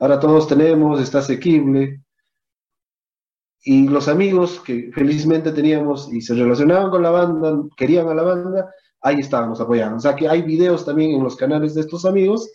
Ahora 0.00 0.18
todos 0.18 0.48
tenemos, 0.48 1.00
está 1.00 1.18
asequible. 1.18 2.02
Y 3.64 3.88
los 3.88 4.08
amigos 4.08 4.60
que 4.60 4.90
felizmente 4.92 5.52
teníamos 5.52 6.12
y 6.12 6.20
se 6.20 6.34
relacionaban 6.34 6.90
con 6.90 7.02
la 7.02 7.10
banda, 7.10 7.62
querían 7.76 8.08
a 8.08 8.14
la 8.14 8.22
banda, 8.22 8.70
ahí 9.00 9.16
estábamos 9.20 9.60
apoyando. 9.60 9.96
O 9.96 10.00
sea 10.00 10.14
que 10.14 10.28
hay 10.28 10.42
videos 10.42 10.84
también 10.84 11.12
en 11.12 11.22
los 11.22 11.36
canales 11.36 11.74
de 11.74 11.80
estos 11.80 12.04
amigos, 12.04 12.48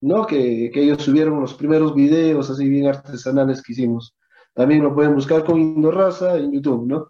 ¿no? 0.00 0.26
Que, 0.26 0.70
que 0.72 0.82
ellos 0.82 1.02
subieron 1.02 1.40
los 1.40 1.54
primeros 1.54 1.94
videos 1.94 2.48
así 2.50 2.68
bien 2.68 2.86
artesanales 2.86 3.62
que 3.62 3.72
hicimos. 3.72 4.14
También 4.54 4.82
lo 4.82 4.94
pueden 4.94 5.14
buscar 5.14 5.44
con 5.44 5.60
Indorraza 5.60 6.36
en 6.36 6.52
YouTube, 6.52 6.86
¿no? 6.86 7.08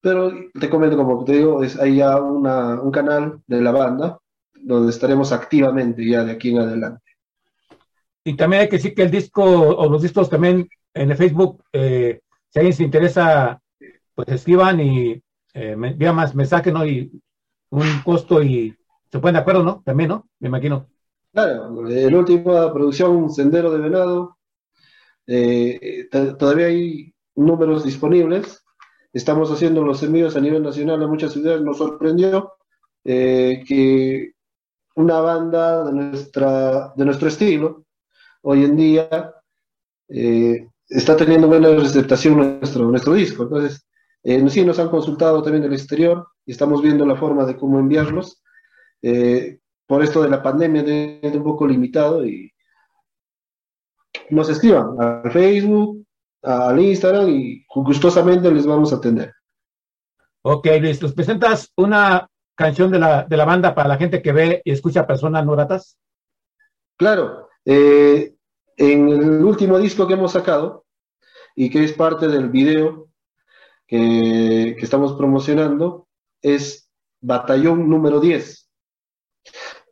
Pero 0.00 0.32
te 0.58 0.70
comento, 0.70 0.96
como 0.96 1.24
te 1.24 1.32
digo, 1.32 1.62
es, 1.62 1.78
hay 1.78 1.96
ya 1.96 2.20
un 2.20 2.90
canal 2.90 3.40
de 3.46 3.60
la 3.60 3.70
banda 3.70 4.18
donde 4.54 4.90
estaremos 4.90 5.32
activamente 5.32 6.06
ya 6.06 6.24
de 6.24 6.32
aquí 6.32 6.50
en 6.50 6.58
adelante. 6.58 7.02
Y 8.24 8.36
también 8.36 8.62
hay 8.62 8.68
que 8.68 8.76
decir 8.76 8.94
que 8.94 9.02
el 9.02 9.10
disco 9.10 9.42
o 9.42 9.88
los 9.88 10.02
discos 10.02 10.28
también 10.28 10.68
en 10.94 11.10
el 11.10 11.16
Facebook, 11.16 11.62
eh, 11.72 12.20
si 12.50 12.58
alguien 12.58 12.74
se 12.74 12.84
interesa, 12.84 13.60
pues 14.14 14.28
escriban 14.28 14.80
y 14.80 15.22
eh, 15.54 15.76
más 15.76 16.34
mensaje, 16.34 16.70
¿no? 16.72 16.84
Y 16.86 17.10
un 17.70 17.86
costo 18.04 18.42
y 18.42 18.76
se 19.10 19.18
ponen 19.18 19.34
de 19.34 19.40
acuerdo, 19.40 19.62
¿no? 19.62 19.82
También, 19.84 20.10
¿no? 20.10 20.28
Me 20.38 20.48
imagino. 20.48 20.88
Claro, 21.32 21.82
la 21.82 22.18
última 22.18 22.72
producción 22.72 23.30
Sendero 23.30 23.70
de 23.70 23.78
Venado, 23.78 24.36
eh, 25.26 26.08
todavía 26.10 26.66
hay 26.66 27.14
números 27.36 27.84
disponibles. 27.84 28.64
Estamos 29.12 29.50
haciendo 29.50 29.84
los 29.84 30.02
envíos 30.02 30.36
a 30.36 30.40
nivel 30.40 30.62
nacional 30.62 31.02
a 31.02 31.06
muchas 31.06 31.32
ciudades. 31.32 31.62
Nos 31.62 31.78
sorprendió 31.78 32.54
eh, 33.04 33.62
que 33.66 34.32
una 34.96 35.20
banda 35.20 35.84
de, 35.84 35.92
nuestra, 35.92 36.92
de 36.96 37.04
nuestro 37.04 37.28
estilo, 37.28 37.84
hoy 38.42 38.64
en 38.64 38.76
día, 38.76 39.34
eh, 40.08 40.68
está 40.90 41.16
teniendo 41.16 41.46
buena 41.46 41.70
receptación 41.70 42.36
nuestro, 42.36 42.84
nuestro 42.90 43.14
disco. 43.14 43.44
Entonces, 43.44 43.86
sí 44.22 44.64
nos 44.64 44.78
han 44.78 44.90
consultado 44.90 45.42
también 45.42 45.62
del 45.62 45.72
exterior 45.72 46.26
y 46.44 46.52
estamos 46.52 46.82
viendo 46.82 47.06
la 47.06 47.16
forma 47.16 47.46
de 47.46 47.56
cómo 47.56 47.78
enviarlos. 47.78 48.42
por 49.86 50.02
esto 50.02 50.22
de 50.22 50.28
la 50.28 50.42
pandemia 50.42 50.82
es 51.22 51.34
un 51.34 51.42
poco 51.42 51.66
limitado 51.66 52.26
y 52.26 52.52
nos 54.30 54.48
escriban 54.48 55.00
al 55.00 55.30
Facebook, 55.30 56.04
al 56.42 56.80
Instagram 56.80 57.28
y 57.28 57.64
gustosamente 57.74 58.50
les 58.50 58.66
vamos 58.66 58.92
a 58.92 58.96
atender. 58.96 59.32
Ok, 60.42 60.66
Luis, 60.80 61.00
¿nos 61.02 61.12
presentas 61.12 61.70
una 61.76 62.28
canción 62.54 62.90
de 62.90 62.98
la, 62.98 63.24
de 63.24 63.36
la 63.36 63.44
banda 63.44 63.74
para 63.74 63.88
la 63.88 63.96
gente 63.96 64.22
que 64.22 64.32
ve 64.32 64.62
y 64.64 64.72
escucha 64.72 65.06
personas 65.06 65.44
no 65.44 65.52
gratas? 65.52 65.98
Claro, 66.96 67.48
eh, 67.64 68.34
en 68.76 69.08
el 69.08 69.44
último 69.44 69.78
disco 69.78 70.06
que 70.06 70.14
hemos 70.14 70.32
sacado 70.32 70.84
y 71.54 71.70
que 71.70 71.84
es 71.84 71.92
parte 71.92 72.28
del 72.28 72.48
video 72.48 73.08
que, 73.86 74.70
estamos 74.78 75.14
promocionando 75.14 76.06
es 76.40 76.90
Batallón 77.20 77.88
número 77.90 78.20
10. 78.20 78.70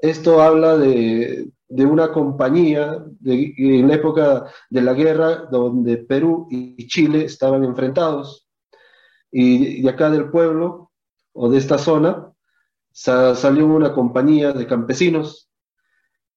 Esto 0.01 0.41
habla 0.41 0.79
de, 0.79 1.51
una 1.69 2.12
compañía 2.12 3.05
en 3.25 3.88
la 3.88 3.95
época 3.95 4.47
de 4.71 4.83
la 4.83 4.95
guerra 4.95 5.47
donde 5.51 5.99
Perú 5.99 6.47
y 6.51 6.87
Chile 6.87 7.25
estaban 7.25 7.64
enfrentados. 7.64 8.49
Y 9.31 9.83
de 9.83 9.91
acá 9.91 10.11
del 10.11 10.31
pueblo 10.31 10.93
o 11.33 11.51
de 11.51 11.59
esta 11.59 11.77
zona 11.77 12.33
salió 12.93 13.67
una 13.67 13.93
compañía 13.93 14.53
de 14.53 14.67
campesinos, 14.67 15.51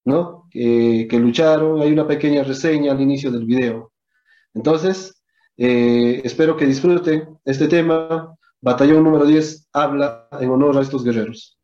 ¿no? 0.03 0.40
Que, 0.51 1.07
lucharon. 1.13 1.81
Hay 1.81 1.91
una 1.91 2.07
pequeña 2.07 2.43
reseña 2.43 2.91
al 2.91 3.01
inicio 3.01 3.31
del 3.31 3.45
video. 3.45 3.91
Entonces, 4.53 5.23
eh, 5.57 6.21
espero 6.23 6.57
que 6.57 6.65
disfruten 6.65 7.39
este 7.45 7.67
tema. 7.67 8.35
Batallón 8.59 9.03
número 9.03 9.25
10 9.25 9.69
habla 9.73 10.27
en 10.39 10.49
honor 10.49 10.77
a 10.77 10.81
estos 10.81 11.03
guerreros. 11.03 11.57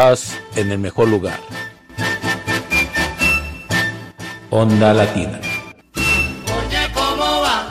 Estás 0.00 0.40
en 0.56 0.72
el 0.72 0.78
mejor 0.78 1.08
lugar. 1.08 1.38
Onda 4.48 4.94
Latina. 4.94 5.38
Oye, 5.94 6.90
¿cómo 6.94 7.42
va? 7.42 7.68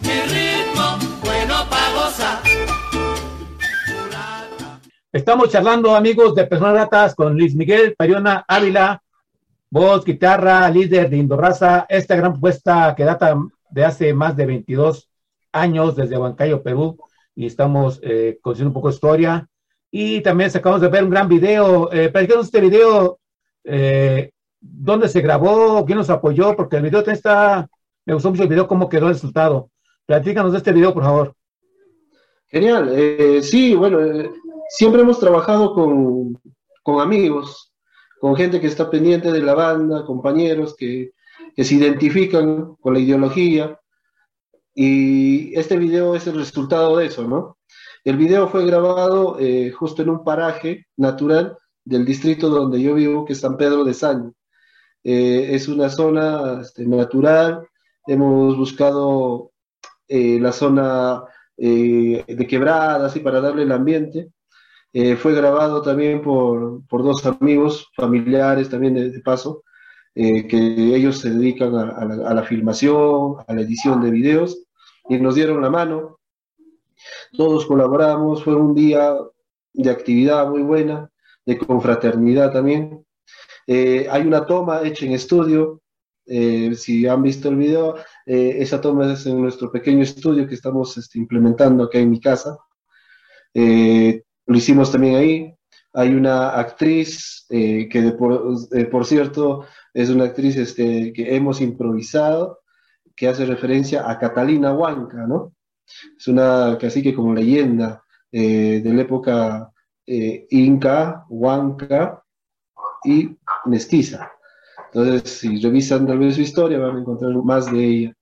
Mi 0.00 0.20
ritmo, 0.32 0.98
bueno 1.22 1.54
para 1.70 1.92
gozar. 1.92 2.38
Estamos 5.12 5.50
charlando, 5.50 5.94
amigos, 5.94 6.34
de 6.34 6.46
Personas 6.46 6.74
Ratas 6.74 7.14
con 7.14 7.36
Luis 7.38 7.54
Miguel 7.54 7.94
Periona 7.96 8.44
Ávila, 8.48 9.00
voz, 9.70 10.04
guitarra, 10.04 10.68
líder 10.70 11.08
de 11.08 11.18
Indorraza, 11.18 11.86
esta 11.88 12.16
gran 12.16 12.32
propuesta 12.32 12.94
que 12.96 13.04
data 13.04 13.36
de 13.70 13.84
hace 13.84 14.12
más 14.12 14.36
de 14.36 14.46
22 14.46 15.08
años 15.52 15.94
desde 15.94 16.18
Huancayo, 16.18 16.64
Perú, 16.64 16.98
y 17.36 17.46
estamos 17.46 18.00
eh, 18.02 18.40
conociendo 18.42 18.70
un 18.70 18.74
poco 18.74 18.88
de 18.88 18.94
historia, 18.94 19.49
y 19.90 20.20
también 20.20 20.50
acabamos 20.54 20.82
de 20.82 20.88
ver 20.88 21.04
un 21.04 21.10
gran 21.10 21.28
video. 21.28 21.92
Eh, 21.92 22.08
platícanos 22.10 22.46
este 22.46 22.60
video, 22.60 23.18
eh, 23.64 24.30
dónde 24.60 25.08
se 25.08 25.20
grabó, 25.20 25.84
quién 25.84 25.98
nos 25.98 26.10
apoyó, 26.10 26.54
porque 26.54 26.76
el 26.76 26.82
video 26.82 27.00
está, 27.06 27.68
me 28.04 28.14
gustó 28.14 28.30
mucho 28.30 28.44
el 28.44 28.48
video, 28.48 28.68
cómo 28.68 28.88
quedó 28.88 29.08
el 29.08 29.14
resultado. 29.14 29.70
Platícanos 30.06 30.54
este 30.54 30.72
video, 30.72 30.94
por 30.94 31.02
favor. 31.02 31.34
Genial, 32.48 32.92
eh, 32.92 33.42
sí, 33.42 33.74
bueno, 33.74 34.00
eh, 34.00 34.30
siempre 34.68 35.02
hemos 35.02 35.20
trabajado 35.20 35.72
con, 35.72 36.40
con, 36.82 37.00
amigos, 37.00 37.72
con 38.20 38.34
gente 38.34 38.60
que 38.60 38.66
está 38.66 38.90
pendiente 38.90 39.30
de 39.30 39.42
la 39.42 39.54
banda, 39.54 40.04
compañeros 40.04 40.74
que, 40.76 41.12
que 41.54 41.64
se 41.64 41.76
identifican 41.76 42.74
con 42.80 42.94
la 42.94 43.00
ideología, 43.00 43.78
y 44.74 45.56
este 45.58 45.76
video 45.76 46.14
es 46.14 46.26
el 46.26 46.36
resultado 46.36 46.96
de 46.96 47.06
eso, 47.06 47.26
¿no? 47.26 47.56
El 48.02 48.16
video 48.16 48.48
fue 48.48 48.64
grabado 48.64 49.36
eh, 49.38 49.70
justo 49.72 50.00
en 50.02 50.08
un 50.08 50.24
paraje 50.24 50.86
natural 50.96 51.58
del 51.84 52.06
distrito 52.06 52.48
donde 52.48 52.80
yo 52.80 52.94
vivo, 52.94 53.26
que 53.26 53.34
es 53.34 53.40
San 53.40 53.58
Pedro 53.58 53.84
de 53.84 53.92
Saño. 53.92 54.32
Eh, 55.04 55.50
es 55.52 55.68
una 55.68 55.90
zona 55.90 56.62
este, 56.62 56.86
natural. 56.86 57.68
Hemos 58.06 58.56
buscado 58.56 59.52
eh, 60.08 60.38
la 60.40 60.52
zona 60.52 61.24
de 61.56 62.46
quebrada, 62.48 63.06
así 63.06 63.20
para 63.20 63.40
darle 63.42 63.64
el 63.64 63.72
ambiente. 63.72 64.30
fue 65.18 65.34
grabado 65.34 65.82
también 65.82 66.22
por, 66.22 66.82
dos 66.88 67.26
amigos 67.26 67.90
familiares, 67.94 68.70
también 68.70 68.94
de, 68.94 69.20
paso, 69.20 69.62
que 70.14 70.94
ellos 70.96 71.18
se 71.18 71.30
dedican 71.30 71.74
a 71.74 72.34
la 72.34 72.42
filmación, 72.44 73.36
a 73.46 73.52
la 73.52 73.60
edición 73.60 74.00
de 74.00 74.10
videos, 74.10 74.64
y 75.10 75.18
nos 75.18 75.34
dieron 75.34 75.60
la 75.60 75.68
mano 75.68 76.19
todos 77.32 77.66
colaboramos, 77.66 78.42
fue 78.44 78.54
un 78.54 78.74
día 78.74 79.14
de 79.72 79.90
actividad 79.90 80.48
muy 80.48 80.62
buena, 80.62 81.10
de 81.46 81.58
confraternidad 81.58 82.52
también. 82.52 83.04
Eh, 83.66 84.06
hay 84.10 84.22
una 84.22 84.46
toma 84.46 84.82
hecha 84.82 85.06
en 85.06 85.12
estudio, 85.12 85.80
eh, 86.26 86.74
si 86.74 87.06
han 87.06 87.22
visto 87.22 87.48
el 87.48 87.56
video, 87.56 87.96
eh, 88.26 88.56
esa 88.58 88.80
toma 88.80 89.12
es 89.12 89.26
en 89.26 89.40
nuestro 89.40 89.70
pequeño 89.70 90.02
estudio 90.02 90.46
que 90.46 90.54
estamos 90.54 90.96
este, 90.96 91.18
implementando 91.18 91.84
acá 91.84 91.98
en 91.98 92.10
mi 92.10 92.20
casa. 92.20 92.58
lo 93.54 94.56
hicimos 94.56 94.90
también 94.90 95.16
ahí. 95.16 95.54
Hay 95.92 96.14
una 96.14 96.50
actriz 96.50 97.46
que, 97.48 98.16
por, 98.18 99.06
cierto, 99.06 99.66
es 99.94 100.08
una 100.10 100.24
actriz 100.24 100.56
este, 100.56 101.12
que 101.12 101.34
hemos 101.34 101.60
improvisado, 101.60 102.60
que 103.16 103.28
hace 103.28 103.44
referencia 103.44 104.08
a 104.08 104.18
Catalina 104.18 104.72
Huanca, 104.72 105.26
¿no? 105.26 105.52
Es 106.16 106.28
una 106.28 106.76
casi 106.78 107.02
que 107.02 107.14
como 107.14 107.34
leyenda 107.34 108.04
eh, 108.32 108.80
de 108.82 108.92
la 108.92 109.02
época 109.02 109.72
eh, 110.06 110.46
inca, 110.50 111.24
huanca 111.28 112.22
y 113.04 113.36
mestiza. 113.66 114.30
Entonces, 114.86 115.30
si 115.30 115.60
revisan 115.60 116.06
tal 116.06 116.18
vez 116.18 116.34
su 116.34 116.40
historia, 116.42 116.78
van 116.78 116.96
a 116.96 117.00
encontrar 117.00 117.32
más 117.44 117.70
de 117.70 117.84
ella. 117.84 118.16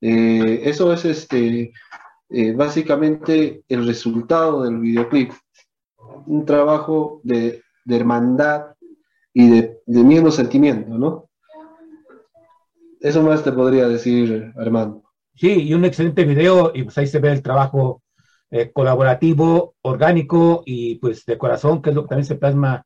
Eh, 0.00 0.62
eso 0.64 0.92
es 0.92 1.04
este, 1.04 1.72
básicamente 2.54 3.62
el 3.68 3.86
resultado 3.86 4.64
del 4.64 4.78
videoclip. 4.78 5.32
Un 6.26 6.44
trabajo 6.44 7.20
de, 7.22 7.62
de 7.84 7.96
hermandad 7.96 8.74
y 9.32 9.48
de, 9.48 9.80
de 9.86 10.02
mismo 10.02 10.30
sentimiento, 10.30 10.98
¿no? 10.98 11.28
Eso 13.00 13.22
más 13.22 13.42
te 13.42 13.52
podría 13.52 13.88
decir, 13.88 14.52
Armando. 14.56 15.09
Sí, 15.40 15.68
y 15.68 15.72
un 15.72 15.86
excelente 15.86 16.24
video, 16.24 16.70
y 16.74 16.82
pues 16.82 16.98
ahí 16.98 17.06
se 17.06 17.18
ve 17.18 17.32
el 17.32 17.40
trabajo 17.40 18.02
eh, 18.50 18.70
colaborativo, 18.72 19.74
orgánico 19.80 20.62
y 20.66 20.96
pues 20.96 21.24
de 21.24 21.38
corazón, 21.38 21.80
que 21.80 21.88
es 21.88 21.96
lo 21.96 22.02
que 22.02 22.08
también 22.08 22.26
se 22.26 22.34
plasma 22.34 22.84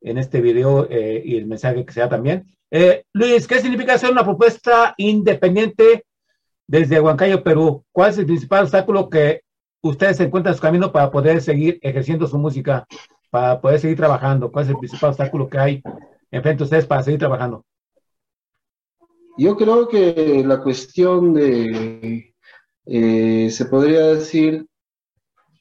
en 0.00 0.18
este 0.18 0.40
video 0.40 0.88
eh, 0.90 1.22
y 1.24 1.36
el 1.36 1.46
mensaje 1.46 1.86
que 1.86 1.92
se 1.92 2.00
da 2.00 2.08
también. 2.08 2.44
Eh, 2.72 3.04
Luis, 3.12 3.46
¿qué 3.46 3.60
significa 3.60 3.94
hacer 3.94 4.10
una 4.10 4.24
propuesta 4.24 4.94
independiente 4.96 6.04
desde 6.66 7.00
Huancayo, 7.00 7.44
Perú? 7.44 7.84
¿Cuál 7.92 8.10
es 8.10 8.18
el 8.18 8.26
principal 8.26 8.64
obstáculo 8.64 9.08
que 9.08 9.42
ustedes 9.80 10.18
encuentran 10.18 10.54
en 10.54 10.56
su 10.56 10.62
camino 10.62 10.90
para 10.90 11.08
poder 11.12 11.40
seguir 11.40 11.78
ejerciendo 11.82 12.26
su 12.26 12.36
música, 12.36 12.84
para 13.30 13.60
poder 13.60 13.78
seguir 13.78 13.96
trabajando? 13.96 14.50
¿Cuál 14.50 14.64
es 14.64 14.70
el 14.70 14.78
principal 14.78 15.10
obstáculo 15.10 15.48
que 15.48 15.58
hay 15.58 15.82
enfrente 16.32 16.58
de 16.58 16.64
ustedes 16.64 16.86
para 16.86 17.04
seguir 17.04 17.20
trabajando? 17.20 17.64
Yo 19.38 19.56
creo 19.56 19.88
que 19.88 20.42
la 20.44 20.62
cuestión 20.62 21.32
de, 21.32 22.34
eh, 22.86 23.50
se 23.50 23.64
podría 23.66 24.06
decir, 24.08 24.66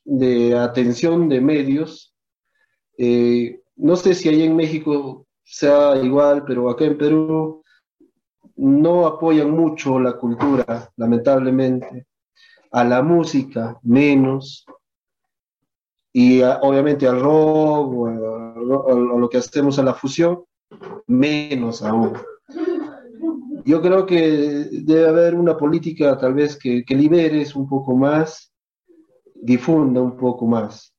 de 0.04 0.58
atención 0.58 1.30
de 1.30 1.40
medios, 1.40 2.14
eh, 2.98 3.62
no 3.78 3.96
sé 3.96 4.14
si 4.14 4.28
ahí 4.30 4.44
en 4.44 4.56
México 4.56 5.26
sea 5.44 5.96
igual, 5.98 6.44
pero 6.46 6.70
acá 6.70 6.86
en 6.86 6.98
Perú 6.98 7.64
no 8.58 9.08
apoyan 9.08 9.52
mucho 9.52 10.00
la 10.00 10.18
cultura, 10.18 10.92
lamentablemente, 10.98 12.08
a 12.72 12.84
la 12.84 13.02
música 13.02 13.80
menos, 13.84 14.66
y 16.14 16.42
obviamente 16.42 17.08
al 17.08 17.22
rock 17.22 17.94
o 17.94 18.96
lo 19.18 19.30
que 19.30 19.38
hacemos 19.38 19.80
a 19.80 19.84
la 19.84 19.94
fusión, 19.94 20.44
menos 21.08 21.82
aún. 21.82 22.14
Yo 23.66 23.82
creo 23.82 24.06
que 24.06 24.68
debe 24.72 25.08
haber 25.08 25.36
una 25.36 25.58
política 25.58 26.18
tal 26.18 26.34
vez 26.34 26.58
que, 26.58 26.84
que 26.84 26.96
liberes 26.96 27.56
un 27.56 27.68
poco 27.68 27.96
más, 27.96 28.52
difunda 29.36 30.02
un 30.02 30.18
poco 30.18 30.46
más. 30.46 30.94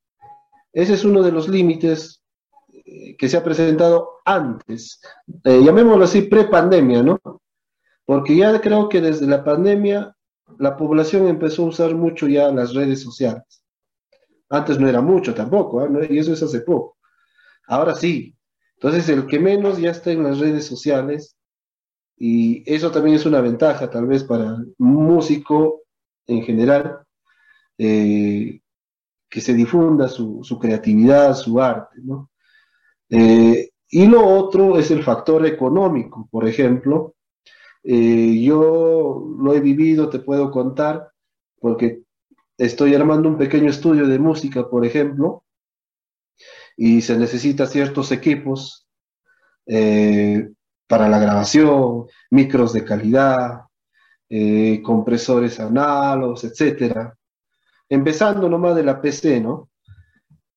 Ese 0.73 0.95
es 0.95 1.05
uno 1.05 1.23
de 1.23 1.33
los 1.33 1.49
límites 1.49 2.23
eh, 2.73 3.17
que 3.17 3.29
se 3.29 3.37
ha 3.37 3.45
presentado 3.45 4.21
antes, 4.25 5.01
eh, 5.45 5.63
llamémoslo 5.63 6.05
así, 6.05 6.23
pre-pandemia, 6.23 7.03
¿no? 7.03 7.21
Porque 8.05 8.37
ya 8.37 8.61
creo 8.61 8.89
que 8.89 9.01
desde 9.01 9.27
la 9.27 9.45
pandemia 9.45 10.15
la 10.59 10.77
población 10.77 11.29
empezó 11.29 11.65
a 11.65 11.69
usar 11.69 11.95
mucho 11.95 12.27
ya 12.29 12.51
las 12.51 12.75
redes 12.75 13.03
sociales. 13.03 13.65
Antes 14.49 14.79
no 14.79 14.89
era 14.89 15.01
mucho 15.01 15.35
tampoco. 15.35 15.89
¿no? 15.89 16.05
y 16.05 16.19
eso 16.19 16.33
es 16.33 16.43
hace 16.43 16.61
poco. 16.61 16.99
Ahora 17.67 17.95
sí. 17.95 18.37
Entonces 18.75 19.09
el 19.09 19.27
que 19.27 19.39
menos 19.39 19.79
ya 19.79 19.91
está 19.91 20.11
en 20.11 20.25
las 20.25 20.39
redes 20.41 20.67
sociales 20.67 21.37
y 22.17 22.63
eso 22.73 22.91
también 22.91 23.17
es 23.17 23.27
una 23.27 23.41
ventaja 23.41 23.91
tal 23.91 24.07
vez 24.07 24.25
para 24.25 24.45
el 24.57 24.75
músico 24.79 25.83
en 26.27 26.43
general, 26.43 27.01
eh, 27.79 28.61
que 29.29 29.41
se 29.41 29.55
difunda 29.55 30.09
su, 30.09 30.59
creatividad, 30.61 31.35
su 31.35 31.61
arte, 31.61 31.99
¿no? 32.03 32.31
Eh, 33.09 33.71
y 33.89 34.07
lo 34.07 34.27
otro 34.27 34.79
es 34.79 34.91
el 34.91 35.03
factor 35.03 35.45
económico, 35.47 36.29
por 36.31 36.47
ejemplo. 36.47 37.15
Eh, 37.83 38.41
yo 38.43 39.35
lo 39.39 39.55
he 39.55 39.61
vivido, 39.61 40.09
te 40.09 40.19
puedo 40.19 40.51
contar, 40.51 41.11
porque 41.61 42.03
estoy 42.57 42.95
armando 42.95 43.29
un 43.29 43.39
pequeño 43.39 43.71
estudio 43.71 44.07
de 44.07 44.19
música, 44.19 44.69
por 44.69 44.87
ejemplo, 44.87 45.45
y 46.77 47.03
se 47.03 47.19
necesita 47.19 47.67
ciertos 47.67 48.13
equipos 48.13 48.87
para 50.93 51.09
la 51.09 51.19
grabación, 51.19 52.07
micros 52.29 52.75
de 52.75 52.85
calidad, 52.85 53.63
eh, 54.29 54.83
compresores 54.83 55.59
análogos, 55.59 56.45
etcétera. 56.45 57.17
Empezando 57.89 58.47
nomás 58.47 58.77
de 58.77 58.85
la 58.85 59.01
PC, 59.01 59.41
¿no? 59.41 59.71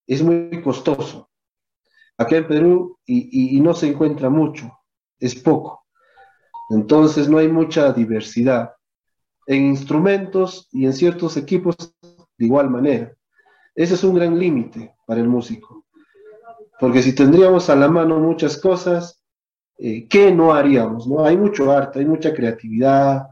Es 0.06 0.22
muy 0.22 0.62
costoso. 0.62 1.30
Acá 2.18 2.36
en 2.36 2.48
Perú 2.50 3.00
y 3.06 3.62
no 3.62 3.74
se 3.74 3.88
encuentra 3.88 4.30
mucho, 4.30 4.78
es 5.18 5.36
poco. 5.36 5.86
Entonces 6.70 7.30
no 7.30 7.38
hay 7.38 7.48
mucha 7.48 7.94
diversidad 7.94 8.74
en 9.48 9.68
instrumentos 9.68 10.68
y 10.74 10.86
en 10.86 10.92
ciertos 10.92 11.38
equipos 11.38 11.78
de 12.02 12.46
igual 12.46 12.70
manera. 12.70 13.14
Ese 13.74 13.94
es 13.94 14.04
un 14.04 14.16
gran 14.16 14.38
límite 14.38 14.96
para 15.08 15.22
el 15.22 15.30
músico. 15.30 15.86
Porque 16.78 17.02
si 17.02 17.16
tendríamos 17.16 17.70
a 17.70 17.78
la 17.78 17.88
mano 17.88 18.20
muchas 18.20 18.58
cosas, 18.58 19.25
eh, 19.78 20.08
¿qué 20.08 20.32
no 20.32 20.54
haríamos? 20.54 21.08
¿no? 21.08 21.26
Hay 21.26 21.38
mucho 21.38 21.72
arte, 21.72 22.00
hay 22.00 22.06
mucha 22.06 22.34
creatividad, 22.34 23.28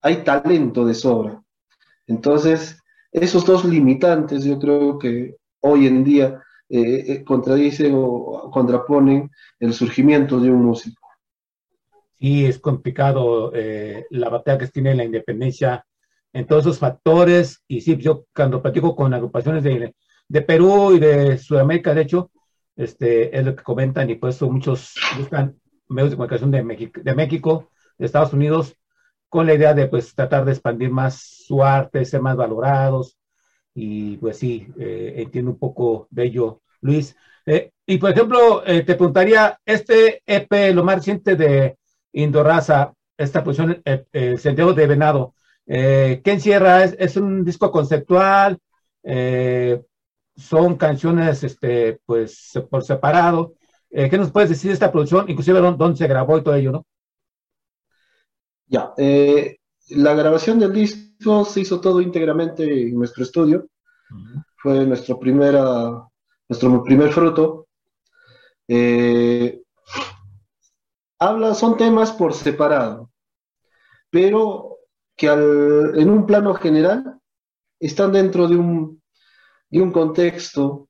hay 0.00 0.16
talento 0.24 0.84
de 0.84 0.94
sobra. 0.94 1.42
Entonces, 2.06 2.78
esos 3.10 3.46
dos 3.46 3.64
limitantes 3.64 4.44
yo 4.44 4.58
creo 4.58 4.98
que 4.98 5.36
hoy 5.60 5.86
en 5.86 6.04
día 6.04 6.42
eh, 6.68 7.04
eh, 7.06 7.24
contradicen 7.24 7.92
o 7.94 8.50
contraponen 8.50 9.30
el 9.60 9.72
surgimiento 9.72 10.40
de 10.40 10.50
un 10.50 10.64
músico. 10.64 11.06
Sí, 12.18 12.44
es 12.46 12.58
complicado 12.58 13.52
eh, 13.54 14.06
la 14.10 14.28
batalla 14.28 14.58
que 14.58 14.66
tiene 14.68 14.92
en 14.92 14.96
la 14.96 15.04
independencia 15.04 15.84
en 16.32 16.46
todos 16.46 16.64
esos 16.64 16.78
factores. 16.78 17.62
Y 17.68 17.80
sí, 17.80 17.96
yo 17.96 18.24
cuando 18.34 18.62
platico 18.62 18.96
con 18.96 19.14
agrupaciones 19.14 19.62
de, 19.62 19.94
de 20.28 20.42
Perú 20.42 20.94
y 20.94 21.00
de 21.00 21.38
Sudamérica, 21.38 21.94
de 21.94 22.02
hecho, 22.02 22.30
este, 22.76 23.36
es 23.36 23.44
lo 23.44 23.54
que 23.56 23.62
comentan 23.62 24.10
y 24.10 24.16
por 24.16 24.30
eso 24.30 24.50
muchos 24.50 24.94
buscan 25.18 25.56
medios 25.88 26.10
de 26.10 26.16
comunicación 26.16 26.50
de 26.50 26.62
México, 26.62 27.00
de 27.02 27.14
México, 27.14 27.70
de 27.98 28.06
Estados 28.06 28.32
Unidos, 28.32 28.76
con 29.28 29.46
la 29.46 29.54
idea 29.54 29.74
de 29.74 29.86
pues 29.88 30.14
tratar 30.14 30.44
de 30.44 30.52
expandir 30.52 30.90
más 30.90 31.44
su 31.46 31.62
arte, 31.62 32.04
ser 32.04 32.20
más 32.22 32.36
valorados. 32.36 33.18
Y 33.74 34.16
pues 34.18 34.38
sí, 34.38 34.68
eh, 34.78 35.14
entiendo 35.16 35.50
un 35.52 35.58
poco 35.58 36.06
de 36.10 36.24
ello, 36.24 36.62
Luis. 36.80 37.16
Eh, 37.46 37.72
y 37.86 37.98
por 37.98 38.10
ejemplo, 38.10 38.64
eh, 38.66 38.82
te 38.82 38.94
preguntaría, 38.94 39.58
este 39.64 40.22
EP, 40.26 40.72
lo 40.72 40.84
más 40.84 40.96
reciente 40.96 41.36
de 41.36 41.76
Indorraza, 42.12 42.94
esta 43.16 43.44
posición, 43.44 43.82
eh, 43.84 44.04
eh, 44.12 44.38
Sendero 44.38 44.72
de 44.72 44.86
Venado, 44.86 45.34
¿qué 45.66 46.22
encierra? 46.24 46.84
¿Es, 46.84 46.96
es 46.98 47.16
un 47.16 47.44
disco 47.44 47.70
conceptual? 47.70 48.58
¿Son 50.36 50.76
canciones 50.76 51.44
este, 51.44 52.00
pues, 52.06 52.52
por 52.70 52.82
separado? 52.84 53.54
Eh, 53.90 54.08
¿Qué 54.10 54.18
nos 54.18 54.32
puedes 54.32 54.50
decir 54.50 54.68
de 54.70 54.74
esta 54.74 54.90
producción? 54.92 55.26
Inclusive 55.28 55.60
dónde, 55.60 55.78
dónde 55.78 55.96
se 55.98 56.08
grabó 56.08 56.38
y 56.38 56.42
todo 56.42 56.54
ello, 56.54 56.72
¿no? 56.72 56.86
Ya, 58.66 58.92
eh, 58.98 59.56
la 59.90 60.14
grabación 60.14 60.58
del 60.58 60.72
disco 60.72 61.44
se 61.44 61.60
hizo 61.60 61.80
todo 61.80 62.00
íntegramente 62.00 62.64
en 62.88 62.94
nuestro 62.96 63.22
estudio. 63.24 63.66
Fue 64.56 64.86
nuestro, 64.86 65.18
primera, 65.20 66.08
nuestro 66.48 66.82
primer 66.84 67.12
fruto. 67.12 67.68
Eh, 68.68 69.60
habla, 71.18 71.54
son 71.54 71.76
temas 71.76 72.12
por 72.12 72.34
separado, 72.34 73.10
pero 74.10 74.78
que 75.16 75.28
al- 75.28 75.92
en 75.98 76.10
un 76.10 76.26
plano 76.26 76.54
general 76.54 77.20
están 77.80 78.12
dentro 78.12 78.48
de 78.48 78.56
un, 78.56 79.02
de 79.70 79.82
un 79.82 79.90
contexto 79.92 80.88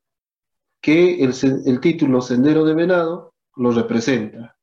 que 0.81 1.23
el 1.23 1.81
título 1.81 2.21
Sendero 2.21 2.65
de 2.65 2.75
Venado 2.75 3.35
lo 3.57 3.73
representa. 3.73 4.57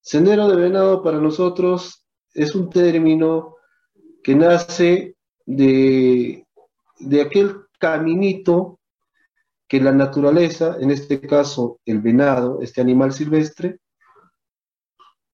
Sendero 0.00 0.48
de 0.48 0.56
Venado 0.56 1.02
para 1.02 1.18
nosotros 1.18 2.04
es 2.34 2.54
un 2.54 2.68
término 2.70 3.56
que 4.22 4.34
nace 4.34 5.16
de, 5.46 6.46
de 6.98 7.20
aquel 7.20 7.56
caminito 7.78 8.80
que 9.68 9.80
la 9.80 9.92
naturaleza, 9.92 10.76
en 10.80 10.90
este 10.90 11.20
caso 11.20 11.80
el 11.86 12.00
venado, 12.00 12.60
este 12.60 12.80
animal 12.80 13.12
silvestre, 13.12 13.78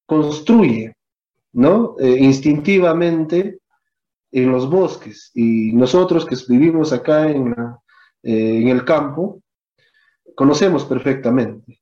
construye, 0.06 0.94
¿no? 1.52 1.96
Eh, 1.98 2.18
instintivamente 2.20 3.58
en 4.30 4.50
los 4.52 4.68
bosques. 4.68 5.30
Y 5.34 5.72
nosotros 5.72 6.24
que 6.26 6.36
vivimos 6.48 6.92
acá 6.92 7.30
en, 7.30 7.50
la- 7.50 7.78
eh, 8.22 8.60
en 8.62 8.68
el 8.68 8.84
campo, 8.84 9.42
conocemos 10.34 10.84
perfectamente. 10.84 11.80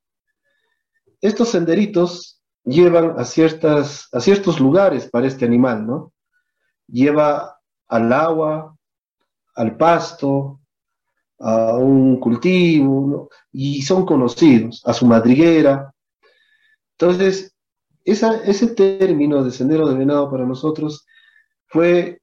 Estos 1.21 1.49
senderitos 1.49 2.41
llevan 2.63 3.19
a, 3.19 3.23
ciertas, 3.25 4.07
a 4.11 4.19
ciertos 4.19 4.59
lugares 4.59 5.09
para 5.09 5.27
este 5.27 5.45
animal, 5.45 5.85
¿no? 5.85 6.13
Lleva 6.87 7.59
al 7.87 8.13
agua, 8.13 8.75
al 9.55 9.77
pasto, 9.77 10.59
a 11.39 11.75
un 11.77 12.19
cultivo, 12.19 13.29
y 13.51 13.81
son 13.81 14.05
conocidos, 14.05 14.81
a 14.85 14.93
su 14.93 15.05
madriguera. 15.05 15.93
Entonces, 16.97 17.55
ese 18.03 18.67
término 18.67 19.43
de 19.43 19.51
sendero 19.51 19.87
de 19.87 19.95
venado 19.95 20.29
para 20.31 20.45
nosotros 20.45 21.05
fue 21.67 22.21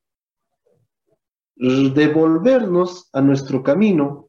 devolvernos 1.56 3.08
a 3.12 3.20
nuestro 3.20 3.62
camino 3.62 4.28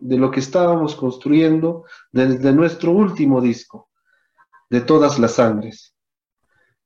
de 0.00 0.18
lo 0.18 0.30
que 0.30 0.40
estábamos 0.40 0.94
construyendo 0.94 1.84
desde 2.12 2.52
nuestro 2.52 2.92
último 2.92 3.40
disco, 3.40 3.88
de 4.68 4.80
todas 4.80 5.18
las 5.18 5.34
sangres. 5.34 5.94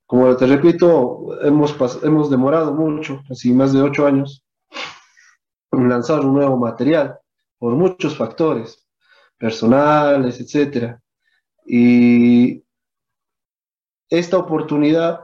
Como 0.06 0.36
te 0.36 0.46
repito, 0.46 1.38
hemos, 1.42 1.76
hemos 2.02 2.30
demorado 2.30 2.72
mucho, 2.72 3.22
casi 3.28 3.52
más 3.52 3.72
de 3.72 3.82
ocho 3.82 4.06
años, 4.06 4.44
en 5.72 5.88
lanzar 5.88 6.20
un 6.20 6.34
nuevo 6.34 6.56
material 6.56 7.18
por 7.58 7.74
muchos 7.74 8.16
factores 8.16 8.86
personales, 9.38 10.40
etc. 10.40 10.98
Y 11.66 12.64
esta 14.08 14.38
oportunidad 14.38 15.20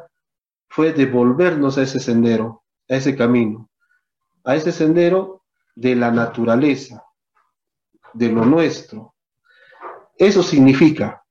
fue 0.69 0.93
devolvernos 0.93 1.79
a 1.79 1.83
ese 1.83 2.01
sendero, 2.01 2.65
a 2.89 2.97
ese 2.97 3.17
camino, 3.17 3.70
a 4.45 4.57
ese 4.57 4.73
sendero 4.73 5.43
de 5.75 5.97
la 5.97 6.11
naturaleza, 6.11 7.05
de 8.13 8.31
lo 8.31 8.45
nuestro. 8.45 9.15
Eso 10.17 10.43
significa. 10.43 11.23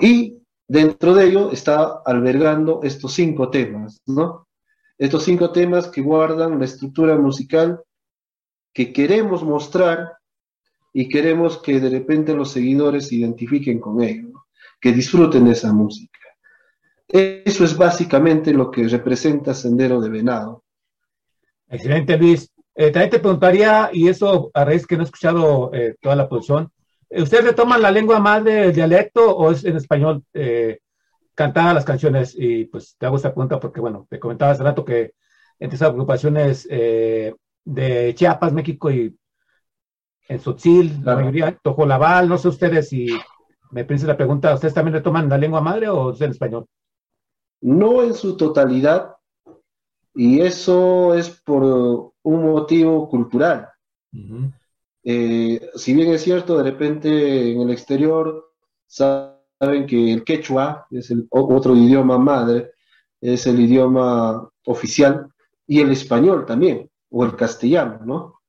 Y 0.00 0.38
dentro 0.66 1.14
de 1.14 1.26
ello 1.26 1.50
está 1.50 2.02
albergando 2.04 2.80
estos 2.82 3.12
cinco 3.14 3.50
temas, 3.50 4.00
¿no? 4.06 4.46
Estos 4.98 5.24
cinco 5.24 5.50
temas 5.50 5.88
que 5.88 6.02
guardan 6.02 6.58
la 6.58 6.66
estructura 6.66 7.16
musical 7.16 7.82
que 8.72 8.92
queremos 8.92 9.42
mostrar 9.42 10.18
y 10.92 11.08
queremos 11.08 11.58
que 11.58 11.80
de 11.80 11.90
repente 11.90 12.34
los 12.34 12.50
seguidores 12.50 13.08
se 13.08 13.16
identifiquen 13.16 13.78
con 13.78 14.02
ello, 14.02 14.44
que 14.80 14.92
disfruten 14.92 15.44
de 15.44 15.52
esa 15.52 15.72
música. 15.72 16.18
Eso 17.08 17.64
es 17.64 17.76
básicamente 17.76 18.52
lo 18.52 18.70
que 18.70 18.86
representa 18.86 19.54
Sendero 19.54 20.00
de 20.00 20.08
Venado. 20.08 20.64
Excelente, 21.70 22.16
Luis. 22.18 22.52
Eh, 22.74 22.90
también 22.90 23.10
te 23.10 23.18
preguntaría, 23.20 23.90
y 23.92 24.08
eso 24.08 24.50
a 24.54 24.64
raíz 24.64 24.86
que 24.86 24.96
no 24.96 25.02
he 25.02 25.04
escuchado 25.04 25.70
eh, 25.72 25.94
toda 26.00 26.16
la 26.16 26.28
producción, 26.28 26.70
eh, 27.08 27.22
¿ustedes 27.22 27.44
retoman 27.44 27.80
la 27.80 27.90
lengua 27.90 28.18
más 28.18 28.42
de 28.44 28.72
dialecto 28.72 29.36
o 29.36 29.50
es 29.52 29.64
en 29.64 29.76
español 29.76 30.24
eh, 30.34 30.80
cantada 31.34 31.74
las 31.74 31.84
canciones? 31.84 32.34
Y 32.36 32.64
pues 32.66 32.96
te 32.98 33.06
hago 33.06 33.16
esta 33.16 33.32
pregunta 33.32 33.60
porque, 33.60 33.80
bueno, 33.80 34.06
te 34.10 34.18
comentaba 34.18 34.52
hace 34.52 34.64
rato 34.64 34.84
que 34.84 35.12
entre 35.58 35.76
esas 35.76 35.90
agrupaciones 35.90 36.66
de 36.66 38.14
Chiapas, 38.14 38.52
México 38.52 38.90
y 38.90 39.14
en 40.28 40.40
Sotzil, 40.40 41.00
la 41.04 41.16
mayoría, 41.16 41.58
Tojolabal, 41.62 42.28
no 42.28 42.38
sé 42.38 42.48
ustedes 42.48 42.88
si 42.88 43.08
me 43.70 43.84
piensa 43.84 44.06
la 44.06 44.16
pregunta, 44.16 44.54
¿ustedes 44.54 44.74
también 44.74 44.94
retoman 44.94 45.28
la 45.28 45.36
lengua 45.36 45.60
madre 45.60 45.88
o 45.88 46.12
es 46.12 46.20
en 46.20 46.30
español? 46.30 46.66
No 47.60 48.02
en 48.02 48.14
su 48.14 48.36
totalidad, 48.36 49.16
y 50.14 50.40
eso 50.40 51.14
es 51.14 51.30
por 51.30 52.12
un 52.22 52.44
motivo 52.44 53.08
cultural. 53.08 53.68
Eh, 55.02 55.70
si 55.76 55.94
bien 55.94 56.12
es 56.12 56.22
cierto, 56.22 56.56
de 56.56 56.64
repente 56.64 57.52
en 57.52 57.60
el 57.60 57.70
exterior 57.70 58.52
saben 58.86 59.86
que 59.86 60.12
el 60.12 60.24
quechua 60.24 60.86
es 60.90 61.10
el 61.10 61.26
otro 61.30 61.76
idioma 61.76 62.18
madre, 62.18 62.72
es 63.20 63.46
el 63.46 63.60
idioma 63.60 64.50
oficial, 64.64 65.30
y 65.66 65.80
el 65.80 65.92
español 65.92 66.46
también 66.46 66.90
o 67.10 67.24
el 67.24 67.36
castellano, 67.36 68.00
¿no? 68.04 68.40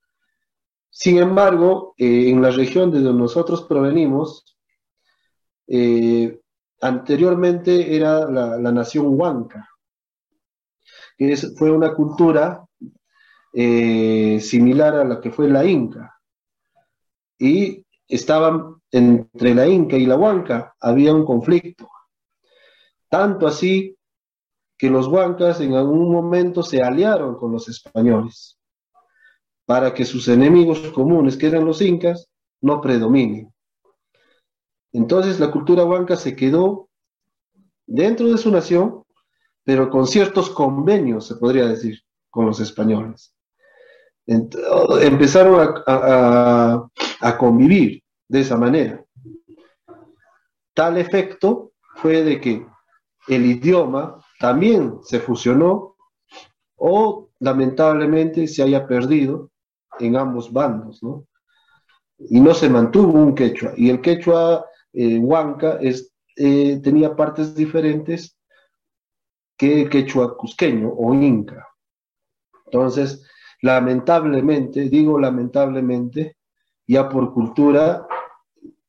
Sin 0.89 1.19
embargo, 1.19 1.93
eh, 1.97 2.29
en 2.29 2.41
la 2.41 2.49
región 2.51 2.91
de 2.91 2.99
donde 2.99 3.21
nosotros 3.21 3.63
provenimos, 3.63 4.57
eh, 5.67 6.39
anteriormente 6.81 7.95
era 7.95 8.29
la, 8.29 8.71
nación 8.71 9.05
huanca, 9.09 9.69
que 11.21 11.37
fue 11.55 11.69
una 11.69 11.93
cultura 11.93 12.65
eh, 13.53 14.39
similar 14.41 14.95
a 14.95 15.03
la 15.03 15.21
que 15.21 15.29
fue 15.29 15.47
la 15.47 15.63
inca. 15.63 16.19
Y 17.37 17.85
estaban 18.07 18.81
entre 18.89 19.53
la 19.53 19.67
inca 19.67 19.97
y 19.97 20.07
la 20.07 20.15
huanca, 20.15 20.75
había 20.79 21.13
un 21.13 21.23
conflicto. 21.23 21.87
Tanto 23.07 23.45
así 23.45 23.95
que 24.79 24.89
los 24.89 25.05
huancas 25.05 25.61
en 25.61 25.75
algún 25.75 26.11
momento 26.11 26.63
se 26.63 26.81
aliaron 26.81 27.35
con 27.35 27.51
los 27.51 27.69
españoles 27.69 28.57
para 29.65 29.93
que 29.93 30.05
sus 30.05 30.27
enemigos 30.27 30.79
comunes, 30.89 31.37
que 31.37 31.45
eran 31.45 31.65
los 31.65 31.83
incas, 31.83 32.29
no 32.61 32.81
predominen. 32.81 33.53
Entonces 34.91 35.39
la 35.39 35.51
cultura 35.51 35.85
huanca 35.85 36.15
se 36.15 36.35
quedó 36.35 36.89
dentro 37.85 38.27
de 38.27 38.39
su 38.39 38.49
nación, 38.49 39.00
pero 39.63 39.89
con 39.89 40.07
ciertos 40.07 40.49
convenios, 40.49 41.27
se 41.27 41.35
podría 41.35 41.65
decir, 41.65 41.99
con 42.29 42.45
los 42.45 42.59
españoles. 42.59 43.33
empezaron 44.25 45.83
a 45.85 47.37
convivir 47.37 48.01
de 48.27 48.39
esa 48.39 48.57
manera. 48.57 49.03
Tal 50.73 50.97
efecto 50.97 51.73
fue 51.95 52.23
de 52.23 52.39
que 52.39 52.65
el 53.27 53.45
idioma 53.45 54.17
también 54.39 54.99
se 55.03 55.19
fusionó 55.19 55.95
o 56.75 57.29
lamentablemente 57.39 58.47
se 58.47 58.63
haya 58.63 58.87
perdido 58.87 59.51
en 59.99 60.15
ambos 60.15 60.51
bandos, 60.51 61.03
¿no? 61.03 61.27
Y 62.17 62.39
no 62.39 62.53
se 62.53 62.69
mantuvo 62.69 63.19
un 63.19 63.35
quechua. 63.35 63.73
Y 63.75 63.89
el 63.89 64.01
quechua 64.01 64.65
eh, 64.93 65.17
huanca 65.19 65.79
eh, 65.81 66.79
tenía 66.83 67.15
partes 67.15 67.55
diferentes 67.55 68.37
que 69.61 69.87
quechua 69.87 70.35
cusqueño 70.35 70.89
o 70.89 71.13
inca. 71.13 71.67
Entonces, 72.65 73.23
lamentablemente, 73.61 74.89
digo 74.89 75.19
lamentablemente, 75.19 76.37
ya 76.87 77.07
por 77.07 77.31
cultura, 77.31 78.07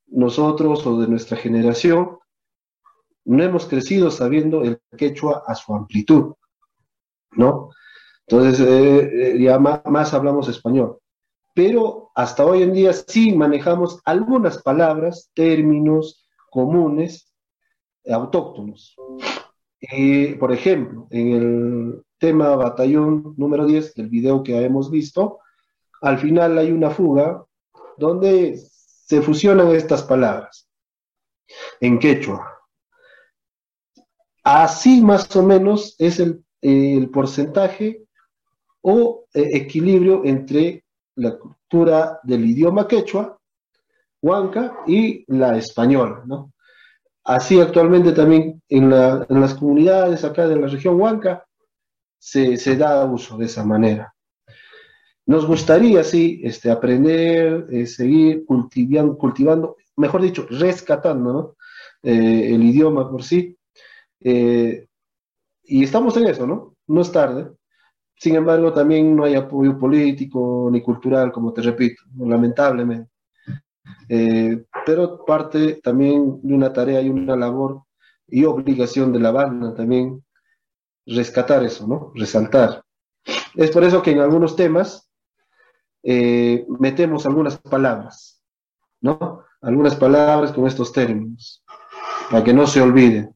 nosotros 0.07 0.87
o 0.87 0.99
de 0.99 1.09
nuestra 1.09 1.37
generación, 1.37 2.17
no 3.27 3.43
hemos 3.43 3.67
crecido 3.67 4.11
sabiendo 4.11 4.63
el 4.63 4.81
quechua 4.97 5.43
a 5.47 5.55
su 5.55 5.75
amplitud, 5.75 6.33
¿no? 7.33 7.69
Entonces, 8.27 8.67
eh, 8.67 9.35
eh, 9.35 9.43
ya 9.43 9.59
más, 9.59 10.15
hablamos 10.15 10.49
español. 10.49 11.01
Pero 11.55 12.13
hasta 12.15 12.47
hoy 12.47 12.63
en 12.63 12.73
día 12.73 12.95
sí 12.95 13.37
manejamos 13.37 14.01
algunas 14.07 14.63
palabras, 14.63 15.31
términos 15.35 16.27
comunes, 16.51 17.31
autóctonos. 18.11 18.97
Por 20.39 20.53
ejemplo, 20.53 21.09
en 21.11 21.33
el 21.33 22.05
tema 22.19 22.55
batallón 22.55 23.35
número 23.37 23.67
10 23.67 23.95
del 23.95 24.09
video 24.09 24.43
que 24.43 24.57
hemos 24.65 24.91
visto, 24.91 25.41
al 26.01 26.19
final 26.19 26.57
hay 26.59 26.71
una 26.71 26.91
fuga 26.91 27.45
donde 27.99 28.57
se 28.57 29.23
fusionan 29.23 29.69
estas 29.75 30.03
palabras 30.05 30.69
en 31.81 31.99
quechua. 31.99 32.49
Así 34.45 35.03
más 35.03 35.35
o 35.37 35.43
menos 35.43 35.97
es 35.99 36.21
el, 36.21 36.45
porcentaje 37.11 38.05
o 38.83 39.25
eh, 39.35 39.51
equilibrio 39.55 40.23
entre 40.25 40.85
la 41.17 41.37
cultura 41.37 42.21
del 42.23 42.45
idioma 42.45 42.87
quechua, 42.87 43.37
huanca, 44.21 44.79
y 44.87 45.25
la 45.27 45.57
española, 45.59 46.23
¿no? 46.25 46.52
Así 47.25 47.61
actualmente 47.61 48.13
también 48.13 48.61
en, 48.69 48.91
las 48.91 49.55
comunidades 49.55 50.25
acá 50.25 50.49
de 50.49 50.57
la 50.57 50.67
región 50.67 51.01
huanca 51.01 51.47
se, 52.19 52.77
da 52.77 53.05
uso 53.05 53.37
de 53.37 53.47
esa 53.47 53.65
manera. 53.65 54.15
Nos 55.27 55.47
gustaría, 55.47 56.03
sí, 56.03 56.41
este, 56.43 56.71
aprender, 56.71 57.67
eh, 57.71 57.87
seguir 57.87 58.45
cultivando, 58.45 59.77
mejor 59.97 60.23
dicho, 60.23 60.47
rescatando 60.51 61.57
eh, 62.03 62.55
el 62.55 62.63
idioma 62.65 63.09
por 63.09 63.23
sí, 63.23 63.57
eh, 64.21 64.87
y 65.63 65.85
estamos 65.85 66.17
en 66.17 66.27
eso, 66.27 66.47
¿no? 66.47 66.77
No 66.89 67.01
es 67.01 67.13
tarde. 67.13 67.53
Sin 68.17 68.35
embargo, 68.35 68.73
también 68.73 69.15
no 69.17 69.25
hay 69.25 69.35
apoyo 69.35 69.79
político 69.79 70.69
ni 70.73 70.83
cultural, 70.83 71.33
como 71.33 71.53
te 71.53 71.63
repito, 71.63 72.03
lamentablemente. 72.19 73.12
Eh, 74.09 74.65
pero 74.85 75.25
parte 75.25 75.81
también 75.83 76.41
de 76.43 76.55
una 76.55 76.73
tarea 76.73 77.01
y 77.01 77.09
una 77.09 77.37
labor 77.37 77.83
y 78.29 78.45
obligación 78.45 79.13
de 79.13 79.21
la 79.21 79.31
banda 79.31 79.75
también 79.75 80.25
rescatar 81.07 81.65
eso, 81.65 81.87
¿no? 81.87 82.13
Resaltar. 82.15 82.83
Es 83.55 83.71
por 83.71 83.85
eso 83.85 84.03
que 84.03 84.13
en 84.13 84.21
algunos 84.21 84.57
temas 84.57 85.09
eh, 86.03 86.65
metemos 86.81 87.27
algunas 87.27 87.59
palabras, 87.59 88.43
¿no? 89.01 89.45
Algunas 89.61 89.95
palabras 89.95 90.53
con 90.53 90.67
estos 90.67 90.93
términos, 90.93 91.63
para 92.31 92.43
que 92.43 92.53
no 92.53 92.67
se 92.67 92.81
olviden. 92.81 93.35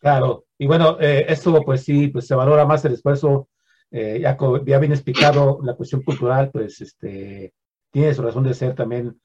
Claro, 0.00 0.44
y 0.56 0.66
bueno, 0.66 0.98
eh, 1.00 1.26
esto 1.28 1.62
pues 1.62 1.84
sí, 1.84 2.08
pues 2.08 2.26
se 2.26 2.34
valora 2.34 2.64
más 2.64 2.84
el 2.84 2.92
esfuerzo 2.92 3.48
eh, 3.90 4.20
ya, 4.22 4.36
ya 4.64 4.78
bien 4.78 4.92
explicado 4.92 5.58
la 5.62 5.74
cuestión 5.74 6.02
cultural, 6.02 6.50
pues 6.52 6.80
este, 6.80 7.52
tiene 7.90 8.14
su 8.14 8.22
razón 8.22 8.44
de 8.44 8.54
ser 8.54 8.74
también 8.74 9.20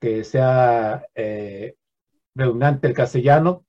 que 0.00 0.24
sea 0.24 1.04
eh, 1.14 1.74
redundante 2.34 2.88
el 2.88 2.94
castellano. 2.94 3.64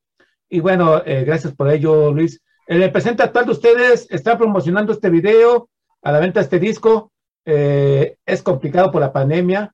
Y 0.50 0.60
bueno, 0.60 1.02
eh, 1.06 1.24
gracias 1.26 1.54
por 1.54 1.70
ello, 1.70 2.12
Luis. 2.12 2.42
El 2.68 2.92
presente 2.92 3.24
actual 3.24 3.46
de 3.46 3.52
ustedes 3.52 4.08
está 4.10 4.38
promocionando 4.38 4.94
este 4.94 5.10
video, 5.10 5.70
a 6.02 6.12
la 6.12 6.20
venta 6.20 6.42
este 6.42 6.60
disco. 6.60 7.12
Eh, 7.46 8.18
es 8.26 8.44
complicado 8.44 8.92
por 8.92 9.02
la 9.02 9.12
pandemia. 9.12 9.74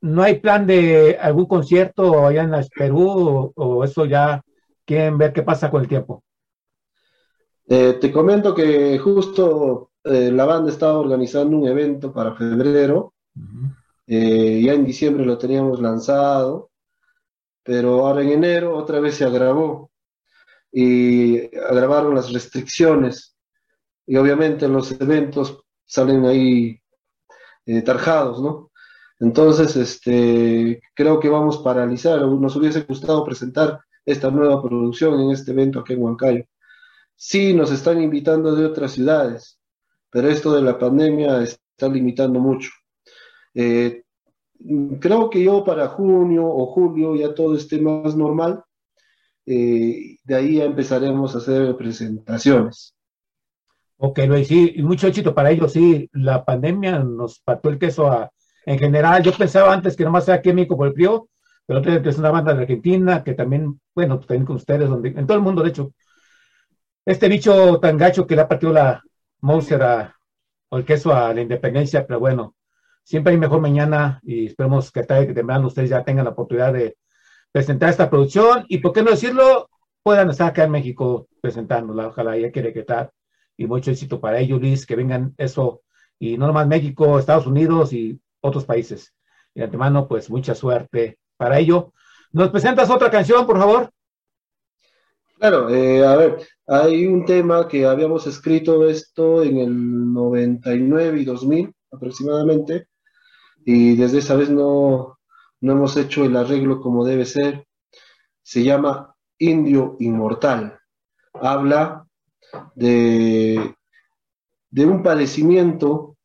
¿No 0.00 0.22
hay 0.22 0.40
plan 0.40 0.66
de 0.66 1.18
algún 1.20 1.46
concierto 1.46 2.26
allá 2.26 2.42
en 2.42 2.52
Perú 2.76 3.08
o, 3.08 3.52
o 3.54 3.84
eso 3.84 4.04
ya 4.06 4.42
quieren 4.84 5.18
ver 5.18 5.32
qué 5.32 5.42
pasa 5.42 5.70
con 5.70 5.82
el 5.82 5.88
tiempo? 5.88 6.24
Eh, 7.68 7.98
te 8.00 8.10
comento 8.10 8.54
que 8.54 8.98
justo 8.98 9.90
eh, 10.04 10.30
la 10.32 10.44
banda 10.44 10.70
estaba 10.70 10.98
organizando 10.98 11.56
un 11.56 11.66
evento 11.68 12.12
para 12.12 12.34
febrero, 12.34 13.14
eh, 14.06 14.60
ya 14.64 14.72
en 14.74 14.84
diciembre 14.84 15.24
lo 15.24 15.38
teníamos 15.38 15.80
lanzado, 15.80 16.70
pero 17.62 18.06
ahora 18.06 18.22
en 18.22 18.30
enero 18.30 18.76
otra 18.76 19.00
vez 19.00 19.16
se 19.16 19.24
agravó 19.24 19.90
y 20.72 21.54
agravaron 21.56 22.14
las 22.14 22.32
restricciones 22.32 23.36
y 24.06 24.16
obviamente 24.16 24.68
los 24.68 24.92
eventos 24.92 25.62
salen 25.84 26.24
ahí 26.26 26.80
eh, 27.66 27.82
tarjados, 27.82 28.40
¿no? 28.42 28.70
Entonces, 29.20 29.76
este, 29.76 30.82
creo 30.94 31.20
que 31.20 31.28
vamos 31.28 31.58
a 31.58 31.62
paralizar, 31.62 32.20
nos 32.22 32.56
hubiese 32.56 32.82
gustado 32.82 33.24
presentar 33.24 33.80
esta 34.04 34.30
nueva 34.30 34.60
producción 34.60 35.20
en 35.20 35.30
este 35.30 35.52
evento 35.52 35.80
aquí 35.80 35.92
en 35.92 36.02
Huancayo. 36.02 36.44
Sí, 37.14 37.54
nos 37.54 37.70
están 37.70 38.02
invitando 38.02 38.54
de 38.56 38.66
otras 38.66 38.92
ciudades, 38.92 39.60
pero 40.10 40.28
esto 40.28 40.52
de 40.54 40.62
la 40.62 40.78
pandemia 40.78 41.40
está 41.42 41.88
limitando 41.88 42.40
mucho. 42.40 42.70
Eh, 43.54 44.02
creo 45.00 45.28
que 45.30 45.42
yo 45.42 45.64
para 45.64 45.88
junio 45.88 46.46
o 46.46 46.66
julio 46.66 47.16
ya 47.16 47.34
todo 47.34 47.56
esté 47.56 47.80
más 47.80 48.16
normal. 48.16 48.62
eh, 49.46 50.16
de 50.24 50.34
ahí 50.34 50.56
ya 50.56 50.64
empezaremos 50.64 51.34
a 51.34 51.38
hacer 51.38 51.76
presentaciones. 51.76 52.94
Ok, 53.96 54.18
Luis, 54.26 54.48
sí, 54.48 54.72
y 54.76 54.82
mucho 54.82 55.06
éxito 55.06 55.34
para 55.34 55.50
ellos, 55.50 55.72
sí. 55.72 56.08
La 56.12 56.44
pandemia 56.44 56.98
nos 57.00 57.40
partió 57.40 57.70
el 57.70 57.78
queso 57.78 58.10
a, 58.10 58.30
en 58.66 58.78
general. 58.78 59.22
Yo 59.22 59.32
pensaba 59.32 59.72
antes 59.72 59.96
que 59.96 60.04
nomás 60.04 60.28
en 60.28 60.54
México 60.56 60.76
por 60.76 60.88
el 60.88 60.94
frío, 60.94 61.28
pero 61.66 61.80
es 61.80 62.18
una 62.18 62.30
banda 62.30 62.54
de 62.54 62.62
Argentina 62.62 63.22
que 63.22 63.34
también, 63.34 63.80
bueno, 63.94 64.16
pues 64.16 64.26
también 64.26 64.46
con 64.46 64.56
ustedes, 64.56 64.88
donde, 64.88 65.10
en 65.10 65.26
todo 65.26 65.36
el 65.36 65.42
mundo, 65.42 65.62
de 65.62 65.68
hecho. 65.70 65.92
Este 67.04 67.28
bicho 67.28 67.78
tan 67.80 67.96
gacho 67.96 68.26
que 68.26 68.36
le 68.36 68.42
ha 68.42 68.48
partido 68.48 68.72
la 68.72 69.02
Mouser 69.40 69.82
a, 69.82 70.16
o 70.68 70.78
el 70.78 70.84
queso 70.84 71.12
a 71.12 71.32
la 71.34 71.40
independencia, 71.40 72.06
pero 72.06 72.20
bueno, 72.20 72.54
siempre 73.04 73.32
hay 73.32 73.38
mejor 73.38 73.60
mañana 73.60 74.20
y 74.22 74.46
esperemos 74.46 74.90
que 74.90 75.02
tarde 75.02 75.26
que 75.26 75.34
temprano 75.34 75.66
ustedes 75.66 75.90
ya 75.90 76.04
tengan 76.04 76.24
la 76.24 76.30
oportunidad 76.30 76.72
de 76.72 76.96
presentar 77.50 77.90
esta 77.90 78.08
producción 78.08 78.64
y, 78.68 78.78
por 78.78 78.92
qué 78.92 79.02
no 79.02 79.10
decirlo, 79.10 79.68
puedan 80.02 80.30
estar 80.30 80.48
acá 80.48 80.64
en 80.64 80.70
México 80.70 81.28
presentándola. 81.40 82.08
Ojalá 82.08 82.36
ya 82.36 82.50
quiere 82.50 82.72
que 82.72 82.82
tal. 82.82 83.10
Y 83.56 83.66
mucho 83.66 83.90
éxito 83.90 84.20
para 84.20 84.38
ellos, 84.38 84.60
Luis, 84.60 84.86
que 84.86 84.96
vengan 84.96 85.34
eso. 85.36 85.82
Y 86.18 86.38
no 86.38 86.46
nomás 86.46 86.66
México, 86.66 87.18
Estados 87.18 87.46
Unidos 87.46 87.92
y 87.92 88.20
otros 88.40 88.64
países. 88.64 89.14
Y 89.54 89.60
de 89.60 89.66
antemano, 89.66 90.08
pues 90.08 90.30
mucha 90.30 90.54
suerte 90.54 91.18
para 91.36 91.58
ello. 91.58 91.92
¿Nos 92.32 92.50
presentas 92.50 92.88
otra 92.88 93.10
canción, 93.10 93.46
por 93.46 93.58
favor? 93.58 93.90
Claro, 95.38 95.68
eh, 95.68 96.06
a 96.06 96.16
ver, 96.16 96.38
hay 96.68 97.04
un 97.06 97.24
tema 97.24 97.66
que 97.66 97.84
habíamos 97.84 98.26
escrito 98.26 98.88
esto 98.88 99.42
en 99.42 99.58
el 99.58 100.12
99 100.12 101.20
y 101.20 101.24
2000 101.24 101.74
aproximadamente, 101.90 102.86
y 103.64 103.96
desde 103.96 104.18
esa 104.18 104.36
vez 104.36 104.50
no, 104.50 105.18
no 105.60 105.72
hemos 105.72 105.96
hecho 105.96 106.24
el 106.24 106.36
arreglo 106.36 106.80
como 106.80 107.04
debe 107.04 107.24
ser. 107.24 107.66
Se 108.42 108.62
llama 108.62 109.14
Indio 109.38 109.96
Inmortal. 110.00 110.78
Habla 111.34 112.06
de, 112.74 113.74
de 114.70 114.86
un 114.86 115.02
padecimiento, 115.02 116.16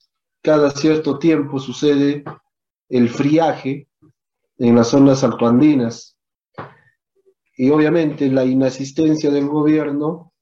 cada 0.41 0.71
cierto 0.71 1.19
tiempo 1.19 1.59
sucede 1.59 2.23
el 2.89 3.09
friaje 3.09 3.88
en 4.57 4.75
las 4.75 4.89
zonas 4.89 5.23
altoandinas 5.23 6.17
y 7.55 7.69
obviamente 7.71 8.29
la 8.29 8.45
inasistencia 8.45 9.31
del 9.31 9.47
gobierno 9.47 10.33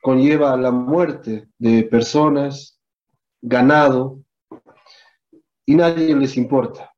conlleva 0.00 0.56
la 0.56 0.70
muerte 0.70 1.48
de 1.58 1.82
personas, 1.82 2.80
ganado, 3.40 4.20
y 5.68 5.74
nadie 5.74 6.14
les 6.16 6.36
importa. 6.38 6.90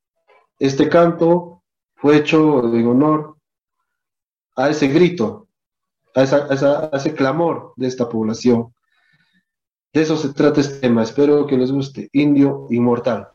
Este 0.59 0.89
canto 0.89 1.65
fue 1.97 2.19
hecho 2.19 2.73
en 2.75 2.87
honor 2.87 3.37
a 4.57 4.69
ese 4.71 4.87
grito, 4.89 5.49
a, 6.15 6.23
esa- 6.23 6.47
a 6.93 6.97
ese 6.97 7.15
clamor 7.15 7.73
de 7.77 7.89
esta 7.89 8.09
población. 8.09 8.73
De 9.93 10.03
eso 10.03 10.17
se 10.17 10.33
trata 10.33 10.61
este 10.61 10.79
tema. 10.79 11.03
Espero 11.03 11.47
que 11.49 11.57
les 11.59 11.73
guste. 11.73 12.09
Indio 12.13 12.69
Inmortal. 12.71 13.29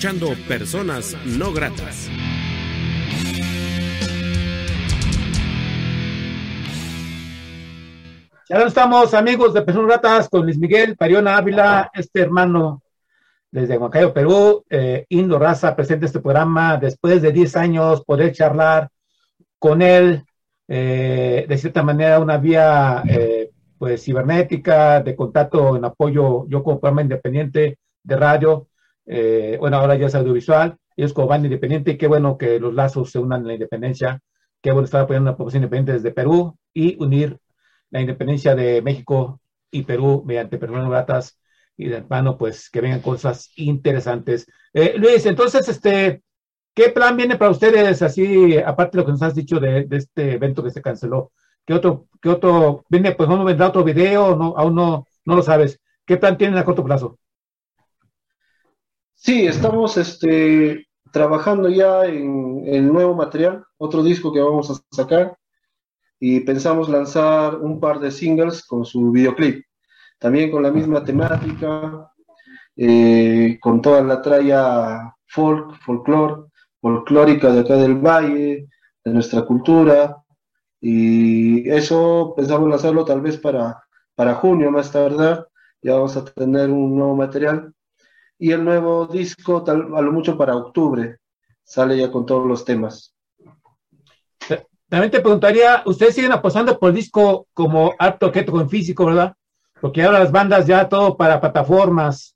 Escuchando 0.00 0.34
Personas 0.48 1.14
No 1.26 1.52
Gratas. 1.52 2.08
Ya 8.48 8.62
estamos, 8.62 9.12
amigos 9.12 9.52
de 9.52 9.60
Personas 9.60 9.88
Gratas, 9.88 10.30
con 10.30 10.44
Luis 10.44 10.56
Miguel 10.56 10.96
Pariona 10.96 11.36
Ávila, 11.36 11.90
este 11.92 12.22
hermano 12.22 12.82
desde 13.50 13.76
Huancayo, 13.76 14.14
Perú, 14.14 14.64
eh, 14.70 15.04
Indo 15.10 15.38
Raza, 15.38 15.76
presente 15.76 16.06
este 16.06 16.20
programa 16.20 16.78
después 16.78 17.20
de 17.20 17.30
10 17.30 17.56
años, 17.56 18.02
poder 18.02 18.32
charlar 18.32 18.88
con 19.58 19.82
él, 19.82 20.24
eh, 20.66 21.44
de 21.46 21.58
cierta 21.58 21.82
manera, 21.82 22.20
una 22.20 22.38
vía 22.38 23.02
eh, 23.06 23.50
pues 23.76 24.02
cibernética, 24.02 25.02
de 25.02 25.14
contacto 25.14 25.76
en 25.76 25.84
apoyo, 25.84 26.46
yo 26.48 26.62
como 26.62 26.80
programa 26.80 27.02
independiente 27.02 27.76
de 28.02 28.16
radio, 28.16 28.69
eh, 29.06 29.56
bueno, 29.58 29.78
ahora 29.78 29.96
ya 29.96 30.06
es 30.06 30.14
audiovisual, 30.14 30.76
ellos 30.96 31.12
como 31.12 31.34
independiente, 31.34 31.96
qué 31.96 32.06
bueno 32.06 32.36
que 32.38 32.60
los 32.60 32.74
lazos 32.74 33.10
se 33.10 33.18
unan 33.18 33.42
en 33.42 33.46
la 33.48 33.54
independencia, 33.54 34.20
qué 34.60 34.72
bueno 34.72 34.84
estar 34.84 35.02
apoyando 35.02 35.30
una 35.30 35.36
proposición 35.36 35.64
independiente 35.64 35.92
desde 35.92 36.12
Perú 36.12 36.56
y 36.74 37.02
unir 37.02 37.38
la 37.90 38.00
independencia 38.00 38.54
de 38.54 38.82
México 38.82 39.40
y 39.70 39.82
Perú 39.82 40.22
mediante 40.26 40.58
personas 40.58 40.88
gratas 40.88 41.38
y 41.76 41.88
de 41.88 41.96
hermano, 41.96 42.36
pues 42.36 42.68
que 42.70 42.80
vengan 42.80 43.00
cosas 43.00 43.50
interesantes. 43.56 44.46
Eh, 44.74 44.94
Luis, 44.98 45.24
entonces, 45.26 45.66
este, 45.68 46.22
¿qué 46.74 46.90
plan 46.90 47.16
viene 47.16 47.36
para 47.36 47.50
ustedes 47.50 48.02
así, 48.02 48.58
aparte 48.58 48.96
de 48.96 49.02
lo 49.02 49.06
que 49.06 49.12
nos 49.12 49.22
has 49.22 49.34
dicho 49.34 49.58
de, 49.58 49.84
de 49.86 49.96
este 49.96 50.32
evento 50.34 50.62
que 50.62 50.70
se 50.70 50.82
canceló? 50.82 51.32
¿Qué 51.64 51.74
otro, 51.74 52.06
qué 52.20 52.28
otro, 52.28 52.84
viene, 52.88 53.12
pues 53.12 53.28
no 53.28 53.44
vendrá 53.44 53.68
otro 53.68 53.84
video, 53.84 54.36
no, 54.36 54.54
aún 54.56 54.74
no, 54.74 55.06
no 55.24 55.36
lo 55.36 55.42
sabes? 55.42 55.80
¿Qué 56.04 56.16
plan 56.16 56.36
tienen 56.36 56.58
a 56.58 56.64
corto 56.64 56.84
plazo? 56.84 57.18
Sí, 59.22 59.46
estamos 59.46 59.98
este, 59.98 60.88
trabajando 61.12 61.68
ya 61.68 62.06
en, 62.06 62.62
en 62.64 62.88
nuevo 62.90 63.14
material, 63.14 63.62
otro 63.76 64.02
disco 64.02 64.32
que 64.32 64.40
vamos 64.40 64.70
a 64.70 64.96
sacar 64.96 65.36
y 66.18 66.40
pensamos 66.40 66.88
lanzar 66.88 67.56
un 67.56 67.78
par 67.80 68.00
de 68.00 68.12
singles 68.12 68.64
con 68.64 68.86
su 68.86 69.10
videoclip, 69.10 69.62
también 70.18 70.50
con 70.50 70.62
la 70.62 70.70
misma 70.70 71.04
temática, 71.04 72.10
eh, 72.76 73.58
con 73.60 73.82
toda 73.82 74.02
la 74.02 74.22
tralla 74.22 75.14
folk, 75.26 75.74
folclore, 75.84 76.44
folclórica 76.80 77.52
de 77.52 77.60
acá 77.60 77.74
del 77.74 77.96
valle, 77.96 78.68
de 79.04 79.12
nuestra 79.12 79.42
cultura, 79.42 80.16
y 80.80 81.68
eso 81.68 82.32
pensamos 82.34 82.70
lanzarlo 82.70 83.04
tal 83.04 83.20
vez 83.20 83.36
para, 83.36 83.84
para 84.14 84.36
junio 84.36 84.70
más 84.70 84.90
tardar, 84.90 85.46
ya 85.82 85.96
vamos 85.96 86.16
a 86.16 86.24
tener 86.24 86.70
un 86.70 86.96
nuevo 86.96 87.14
material 87.14 87.74
y 88.40 88.52
el 88.52 88.64
nuevo 88.64 89.06
disco, 89.06 89.62
tal, 89.62 89.94
a 89.94 90.00
lo 90.00 90.12
mucho 90.12 90.36
para 90.36 90.56
octubre, 90.56 91.18
sale 91.62 91.98
ya 91.98 92.10
con 92.10 92.24
todos 92.24 92.46
los 92.46 92.64
temas. 92.64 93.14
También 94.88 95.10
te 95.10 95.20
preguntaría, 95.20 95.82
ustedes 95.84 96.14
siguen 96.14 96.32
apostando 96.32 96.76
por 96.78 96.88
el 96.88 96.96
disco 96.96 97.46
como 97.52 97.94
acto 97.98 98.26
objeto 98.26 98.58
en 98.60 98.68
físico, 98.68 99.06
¿verdad? 99.06 99.34
Porque 99.80 100.02
ahora 100.02 100.18
las 100.18 100.32
bandas 100.32 100.66
ya 100.66 100.88
todo 100.88 101.16
para 101.16 101.40
plataformas. 101.40 102.34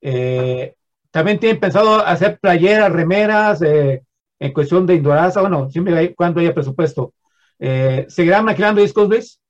Eh, 0.00 0.74
también 1.12 1.38
tienen 1.38 1.60
pensado 1.60 2.04
hacer 2.04 2.38
playeras, 2.38 2.92
remeras, 2.92 3.62
eh, 3.62 4.02
en 4.38 4.52
cuestión 4.52 4.84
de 4.84 4.96
Indoraza, 4.96 5.40
bueno, 5.40 5.70
siempre 5.70 5.96
hay, 5.96 6.14
cuando 6.14 6.40
haya 6.40 6.52
presupuesto. 6.52 7.14
Eh, 7.58 8.04
¿Seguirán 8.08 8.44
maquilando 8.44 8.82
discos, 8.82 9.08
Luis? 9.08 9.40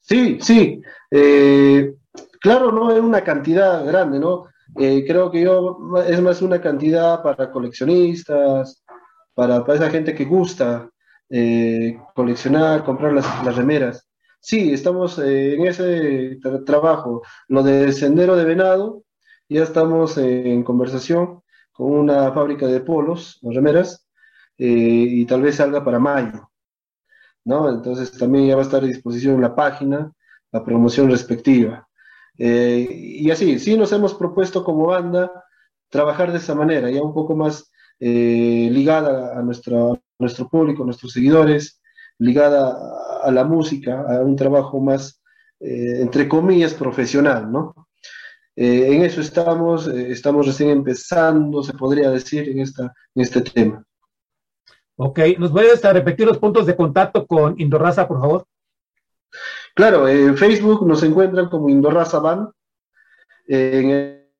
Sí, 0.00 0.38
sí. 0.40 0.82
Eh, 1.10 1.94
claro, 2.40 2.72
no 2.72 2.90
es 2.90 3.00
una 3.00 3.22
cantidad 3.22 3.86
grande, 3.86 4.18
¿no? 4.18 4.46
Eh, 4.78 5.04
creo 5.06 5.30
que 5.30 5.42
yo 5.42 5.78
es 6.06 6.20
más 6.20 6.42
una 6.42 6.60
cantidad 6.60 7.22
para 7.22 7.50
coleccionistas, 7.50 8.84
para, 9.34 9.64
para 9.64 9.74
esa 9.78 9.90
gente 9.90 10.14
que 10.14 10.24
gusta 10.24 10.90
eh, 11.30 11.98
coleccionar, 12.14 12.84
comprar 12.84 13.12
las, 13.12 13.44
las, 13.44 13.56
remeras. 13.56 14.08
Sí, 14.40 14.72
estamos 14.72 15.18
eh, 15.18 15.54
en 15.54 15.66
ese 15.66 16.38
tra 16.42 16.64
trabajo. 16.64 17.22
Lo 17.48 17.62
de 17.62 17.92
Sendero 17.92 18.36
de 18.36 18.44
Venado, 18.44 19.02
ya 19.48 19.62
estamos 19.62 20.18
en 20.18 20.62
conversación 20.62 21.42
con 21.72 21.92
una 21.92 22.32
fábrica 22.32 22.66
de 22.66 22.80
polos 22.80 23.38
o 23.42 23.52
remeras 23.52 24.06
y 24.58 25.26
tal 25.26 25.42
vez 25.42 25.56
salga 25.56 25.84
para 25.84 25.98
mayo. 25.98 26.50
¿no? 27.44 27.68
Entonces 27.70 28.12
también 28.18 28.46
ya 28.46 28.56
va 28.56 28.62
a 28.62 28.64
estar 28.64 28.82
a 28.82 28.86
disposición 28.86 29.40
la 29.40 29.54
página 29.54 30.12
la 30.52 30.64
promoción 30.64 31.10
respectiva. 31.10 31.86
Eh, 32.38 32.86
y 32.90 33.30
así, 33.30 33.58
sí 33.58 33.76
nos 33.76 33.92
hemos 33.92 34.14
propuesto 34.14 34.64
como 34.64 34.86
banda 34.86 35.44
trabajar 35.88 36.32
de 36.32 36.38
esa 36.38 36.54
manera, 36.54 36.90
ya 36.90 37.02
un 37.02 37.14
poco 37.14 37.36
más 37.36 37.70
eh, 38.00 38.68
ligada 38.70 39.38
a, 39.38 39.42
nuestra, 39.42 39.78
a 39.78 39.98
nuestro 40.18 40.48
público, 40.48 40.82
a 40.82 40.86
nuestros 40.86 41.12
seguidores, 41.12 41.80
ligada 42.18 42.76
a, 43.22 43.30
la 43.30 43.44
música, 43.44 44.00
a 44.00 44.20
un 44.20 44.36
trabajo 44.36 44.80
más, 44.80 45.22
eh, 45.60 46.00
entre 46.00 46.28
comillas, 46.28 46.74
profesional, 46.74 47.50
¿no? 47.50 47.74
Eh, 48.56 48.94
en 48.94 49.04
eso 49.04 49.20
estamos, 49.20 49.86
eh, 49.86 50.10
estamos 50.10 50.46
recién 50.46 50.70
empezando, 50.70 51.62
se 51.62 51.74
podría 51.74 52.10
decir, 52.10 52.48
en, 52.48 52.60
esta, 52.60 52.84
en 53.14 53.22
este 53.22 53.42
tema. 53.42 53.84
Ok, 54.96 55.20
¿nos 55.38 55.52
puedes 55.52 55.82
repetir 55.82 56.26
los 56.26 56.38
puntos 56.38 56.64
de 56.66 56.74
contacto 56.74 57.26
con 57.26 57.54
Indorraza, 57.60 58.08
por 58.08 58.18
favor? 58.18 58.46
Claro, 59.76 60.08
en 60.08 60.38
Facebook 60.38 60.86
nos 60.86 61.02
encuentran 61.02 61.50
como 61.50 61.68
Indorraza 61.68 62.18
Band, 62.18 62.48
en 63.46 63.90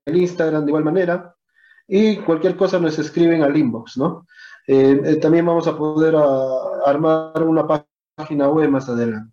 el 0.06 0.16
Instagram 0.16 0.64
de 0.64 0.70
igual 0.70 0.82
manera, 0.82 1.36
y 1.86 2.16
cualquier 2.16 2.56
cosa 2.56 2.78
nos 2.78 2.98
escriben 2.98 3.42
al 3.42 3.54
inbox, 3.54 3.98
¿no? 3.98 4.26
Eh, 4.66 4.98
eh, 5.04 5.16
también 5.16 5.44
vamos 5.44 5.68
a 5.68 5.76
poder 5.76 6.16
a, 6.16 6.86
armar 6.86 7.42
una 7.42 7.66
página 8.16 8.48
web 8.48 8.70
más 8.70 8.88
adelante. 8.88 9.30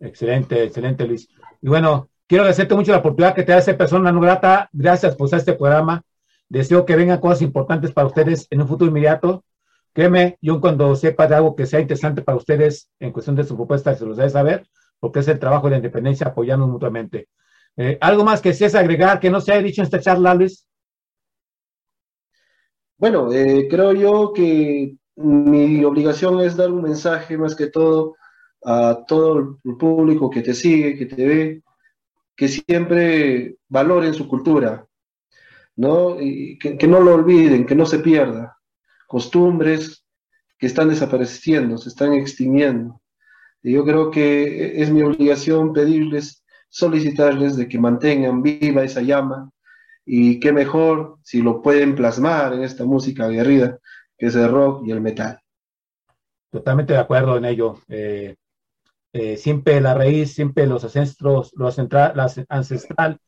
Excelente, 0.00 0.64
excelente, 0.64 1.06
Luis. 1.06 1.28
Y 1.60 1.68
bueno, 1.68 2.08
quiero 2.26 2.44
agradecerte 2.44 2.74
mucho 2.74 2.92
la 2.92 2.98
oportunidad 2.98 3.34
que 3.34 3.42
te 3.42 3.52
da 3.52 3.58
esa 3.58 3.76
persona 3.76 4.10
no 4.10 4.22
grata. 4.22 4.70
Gracias 4.72 5.14
por 5.16 5.28
este 5.34 5.52
programa. 5.52 6.00
Deseo 6.48 6.86
que 6.86 6.96
vengan 6.96 7.20
cosas 7.20 7.42
importantes 7.42 7.92
para 7.92 8.06
ustedes 8.06 8.46
en 8.48 8.62
un 8.62 8.68
futuro 8.68 8.88
inmediato. 8.90 9.44
Créeme, 9.92 10.38
yo 10.40 10.62
cuando 10.62 10.96
sepa 10.96 11.26
de 11.26 11.34
algo 11.34 11.54
que 11.54 11.66
sea 11.66 11.80
interesante 11.80 12.22
para 12.22 12.38
ustedes 12.38 12.88
en 13.00 13.12
cuestión 13.12 13.36
de 13.36 13.44
su 13.44 13.54
propuesta, 13.54 13.94
se 13.94 14.06
los 14.06 14.16
debe 14.16 14.30
saber, 14.30 14.66
porque 15.00 15.20
es 15.20 15.28
el 15.28 15.38
trabajo 15.38 15.66
de 15.66 15.72
la 15.72 15.76
independencia 15.78 16.28
apoyarnos 16.28 16.68
mutuamente. 16.68 17.28
Eh, 17.76 17.96
¿Algo 18.00 18.24
más 18.24 18.40
que 18.40 18.52
seas 18.52 18.74
agregar 18.74 19.20
que 19.20 19.30
no 19.30 19.40
se 19.40 19.52
haya 19.52 19.62
dicho 19.62 19.80
en 19.80 19.84
esta 19.84 20.00
charla, 20.00 20.34
Luis? 20.34 20.66
Bueno, 22.96 23.32
eh, 23.32 23.68
creo 23.70 23.92
yo 23.92 24.32
que 24.32 24.96
mi 25.16 25.84
obligación 25.84 26.40
es 26.40 26.56
dar 26.56 26.72
un 26.72 26.82
mensaje 26.82 27.38
más 27.38 27.54
que 27.54 27.68
todo 27.68 28.16
a 28.64 29.04
todo 29.06 29.58
el 29.64 29.76
público 29.76 30.28
que 30.30 30.42
te 30.42 30.52
sigue, 30.52 30.96
que 30.96 31.06
te 31.06 31.26
ve, 31.26 31.62
que 32.34 32.48
siempre 32.48 33.56
valoren 33.68 34.14
su 34.14 34.26
cultura, 34.26 34.84
¿no? 35.76 36.20
Y 36.20 36.58
que 36.58 36.86
no 36.88 37.00
lo 37.00 37.14
olviden, 37.14 37.66
que 37.66 37.76
no 37.76 37.86
se 37.86 38.00
pierda. 38.00 38.58
Costumbres 39.06 40.04
que 40.58 40.66
están 40.66 40.88
desapareciendo, 40.88 41.78
se 41.78 41.88
están 41.88 42.14
extinguiendo. 42.14 43.00
Yo 43.62 43.84
creo 43.84 44.10
que 44.10 44.80
es 44.80 44.90
mi 44.90 45.02
obligación 45.02 45.72
pedirles, 45.72 46.44
solicitarles 46.68 47.56
de 47.56 47.68
que 47.68 47.78
mantengan 47.78 48.42
viva 48.42 48.84
esa 48.84 49.02
llama 49.02 49.50
y 50.04 50.40
qué 50.40 50.52
mejor 50.52 51.18
si 51.22 51.42
lo 51.42 51.60
pueden 51.62 51.94
plasmar 51.94 52.54
en 52.54 52.62
esta 52.62 52.84
música 52.84 53.24
aguerrida 53.24 53.78
que 54.18 54.26
es 54.26 54.34
el 54.34 54.50
rock 54.50 54.86
y 54.86 54.90
el 54.90 55.00
metal. 55.00 55.38
totalmente 56.50 56.94
de 56.94 56.98
acuerdo 56.98 57.36
en 57.36 57.44
ello. 57.44 57.78
Eh, 57.88 58.34
eh, 59.12 59.36
siempre 59.36 59.80
la 59.80 59.94
raíz, 59.94 60.34
siempre 60.34 60.66
los 60.66 60.84
ancestros, 60.84 61.52
lo 61.54 61.68
ancestral, 62.48 63.18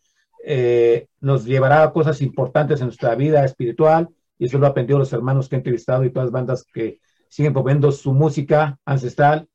eh, 0.44 1.06
nos 1.20 1.44
llevará 1.44 1.82
a 1.82 1.92
cosas 1.92 2.20
importantes 2.22 2.80
en 2.80 2.86
nuestra 2.86 3.14
vida 3.14 3.44
espiritual 3.44 4.08
y 4.38 4.46
eso 4.46 4.58
lo 4.58 4.66
han 4.66 4.86
los 4.86 5.12
hermanos 5.12 5.48
que 5.48 5.56
he 5.56 5.58
entrevistado 5.58 6.04
y 6.04 6.10
todas 6.10 6.26
las 6.26 6.32
bandas 6.32 6.64
que 6.64 6.98
siguen 7.28 7.52
promoviendo 7.52 7.92
su 7.92 8.12
música 8.12 8.78
ancestral, 8.84 9.48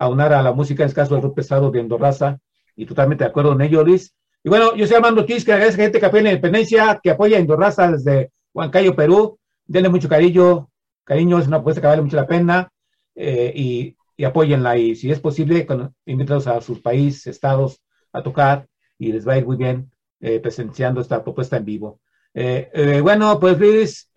aunar 0.00 0.32
a 0.32 0.42
la 0.42 0.52
música, 0.52 0.82
en 0.82 0.88
el 0.88 0.94
caso 0.94 1.14
del 1.14 1.22
rock 1.22 1.36
pesado 1.36 1.70
de 1.70 1.78
Endorraza, 1.78 2.38
y 2.74 2.86
totalmente 2.86 3.22
de 3.22 3.30
acuerdo 3.30 3.52
en 3.52 3.60
ello, 3.60 3.84
Luis. 3.84 4.12
Y 4.42 4.48
bueno, 4.48 4.74
yo 4.74 4.86
soy 4.86 4.96
Armando 4.96 5.20
Ortiz, 5.20 5.44
que 5.44 5.52
agradezco 5.52 5.82
a 5.82 5.84
gente 5.84 6.00
que 6.00 6.06
apoya 6.06 6.22
la 6.24 6.30
independencia, 6.30 6.98
que 7.02 7.10
apoya 7.10 7.36
a 7.36 7.40
Endorraza 7.40 7.92
desde 7.92 8.32
Huancayo, 8.54 8.96
Perú. 8.96 9.38
Denle 9.66 9.90
mucho 9.90 10.08
cariño, 10.08 10.70
cariño, 11.04 11.38
es 11.38 11.46
una 11.46 11.58
apuesta 11.58 11.80
que 11.80 11.86
vale 11.86 12.02
mucho 12.02 12.16
la 12.16 12.26
pena, 12.26 12.68
eh, 13.14 13.52
y, 13.54 13.96
y 14.16 14.24
apóyenla, 14.24 14.78
y 14.78 14.96
si 14.96 15.12
es 15.12 15.20
posible, 15.20 15.66
invítalos 16.06 16.46
a 16.46 16.60
sus 16.60 16.80
países, 16.80 17.26
estados, 17.26 17.82
a 18.12 18.22
tocar, 18.22 18.66
y 18.98 19.12
les 19.12 19.28
va 19.28 19.34
a 19.34 19.38
ir 19.38 19.46
muy 19.46 19.56
bien 19.56 19.90
eh, 20.20 20.40
presenciando 20.40 21.00
esta 21.00 21.22
propuesta 21.22 21.56
en 21.56 21.64
vivo. 21.64 22.00
Eh, 22.32 23.00
bueno, 23.02 23.38
pues 23.38 23.58
Luis, 23.58 24.10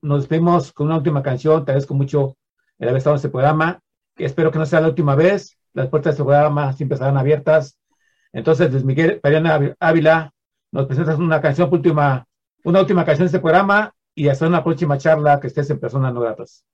nos 0.00 0.20
despedimos 0.20 0.72
con 0.72 0.86
una 0.86 0.96
última 0.96 1.22
canción. 1.22 1.64
Te 1.64 1.72
agradezco 1.72 1.94
mucho 1.94 2.36
el 2.78 2.88
haber 2.88 2.98
estado 2.98 3.16
en 3.16 3.18
este 3.18 3.28
programa. 3.28 3.80
Espero 4.24 4.50
que 4.50 4.58
no 4.58 4.66
sea 4.66 4.80
la 4.80 4.88
última 4.88 5.14
vez. 5.14 5.58
Las 5.72 5.88
puertas 5.88 6.12
de 6.12 6.14
este 6.14 6.24
programa 6.24 6.72
siempre 6.72 6.94
estarán 6.94 7.16
abiertas. 7.16 7.78
Entonces, 8.32 8.70
Luis 8.70 8.84
Miguel 8.84 9.20
Pariana 9.20 9.74
Ávila, 9.80 10.32
nos 10.72 10.86
presentas 10.86 11.18
una 11.18 11.40
canción, 11.40 11.68
última, 11.72 12.26
una 12.64 12.80
última 12.80 13.04
canción 13.04 13.24
de 13.24 13.26
este 13.26 13.40
programa 13.40 13.94
y 14.14 14.28
hasta 14.28 14.46
una 14.46 14.62
próxima 14.62 14.98
charla 14.98 15.40
que 15.40 15.48
estés 15.48 15.70
en 15.70 15.80
Personas 15.80 16.14
No 16.14 16.20
Gratas. 16.20 16.64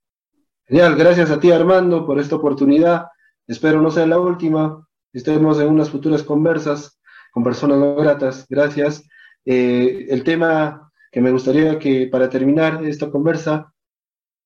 Genial, 0.67 0.97
gracias 0.97 1.31
a 1.31 1.39
ti 1.39 1.53
Armando 1.53 2.05
por 2.05 2.19
esta 2.19 2.37
oportunidad. 2.37 3.07
Espero 3.47 3.81
no 3.81 3.91
sea 3.91 4.07
la 4.07 4.19
última. 4.19 4.87
Estemos 5.13 5.61
en 5.61 5.69
unas 5.69 5.91
futuras 5.91 6.23
conversas 6.23 6.99
con 7.31 7.45
personas 7.45 7.79
no 7.79 7.95
gratas. 7.95 8.47
Gracias. 8.49 9.05
Eh, 9.45 10.07
el 10.09 10.25
tema 10.25 10.91
que 11.13 11.21
me 11.21 11.31
gustaría 11.31 11.79
que 11.79 12.09
para 12.09 12.29
terminar 12.29 12.85
esta 12.85 13.11
conversa 13.11 13.73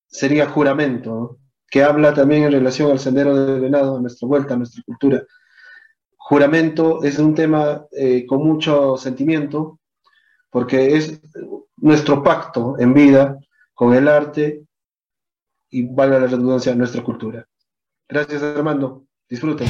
sería 0.07 0.47
juramento, 0.47 1.09
¿no? 1.09 1.40
Que 1.71 1.83
habla 1.83 2.13
también 2.13 2.43
en 2.43 2.51
relación 2.51 2.91
al 2.91 2.99
sendero 2.99 3.33
del 3.33 3.61
venado, 3.61 3.97
a 3.97 4.01
nuestra 4.01 4.27
vuelta, 4.27 4.53
a 4.53 4.57
nuestra 4.57 4.83
cultura. 4.85 5.23
Juramento 6.17 7.01
es 7.01 7.17
un 7.17 7.33
tema 7.33 7.85
eh, 7.93 8.25
con 8.27 8.45
mucho 8.45 8.97
sentimiento, 8.97 9.79
porque 10.49 10.97
es 10.97 11.21
nuestro 11.77 12.21
pacto 12.21 12.75
en 12.77 12.93
vida 12.93 13.39
con 13.73 13.93
el 13.93 14.09
arte 14.09 14.65
y, 15.69 15.87
valga 15.87 16.19
la 16.19 16.27
redundancia, 16.27 16.75
nuestra 16.75 17.01
cultura. 17.01 17.47
Gracias, 18.07 18.43
Armando. 18.43 19.05
Disfruten. 19.29 19.69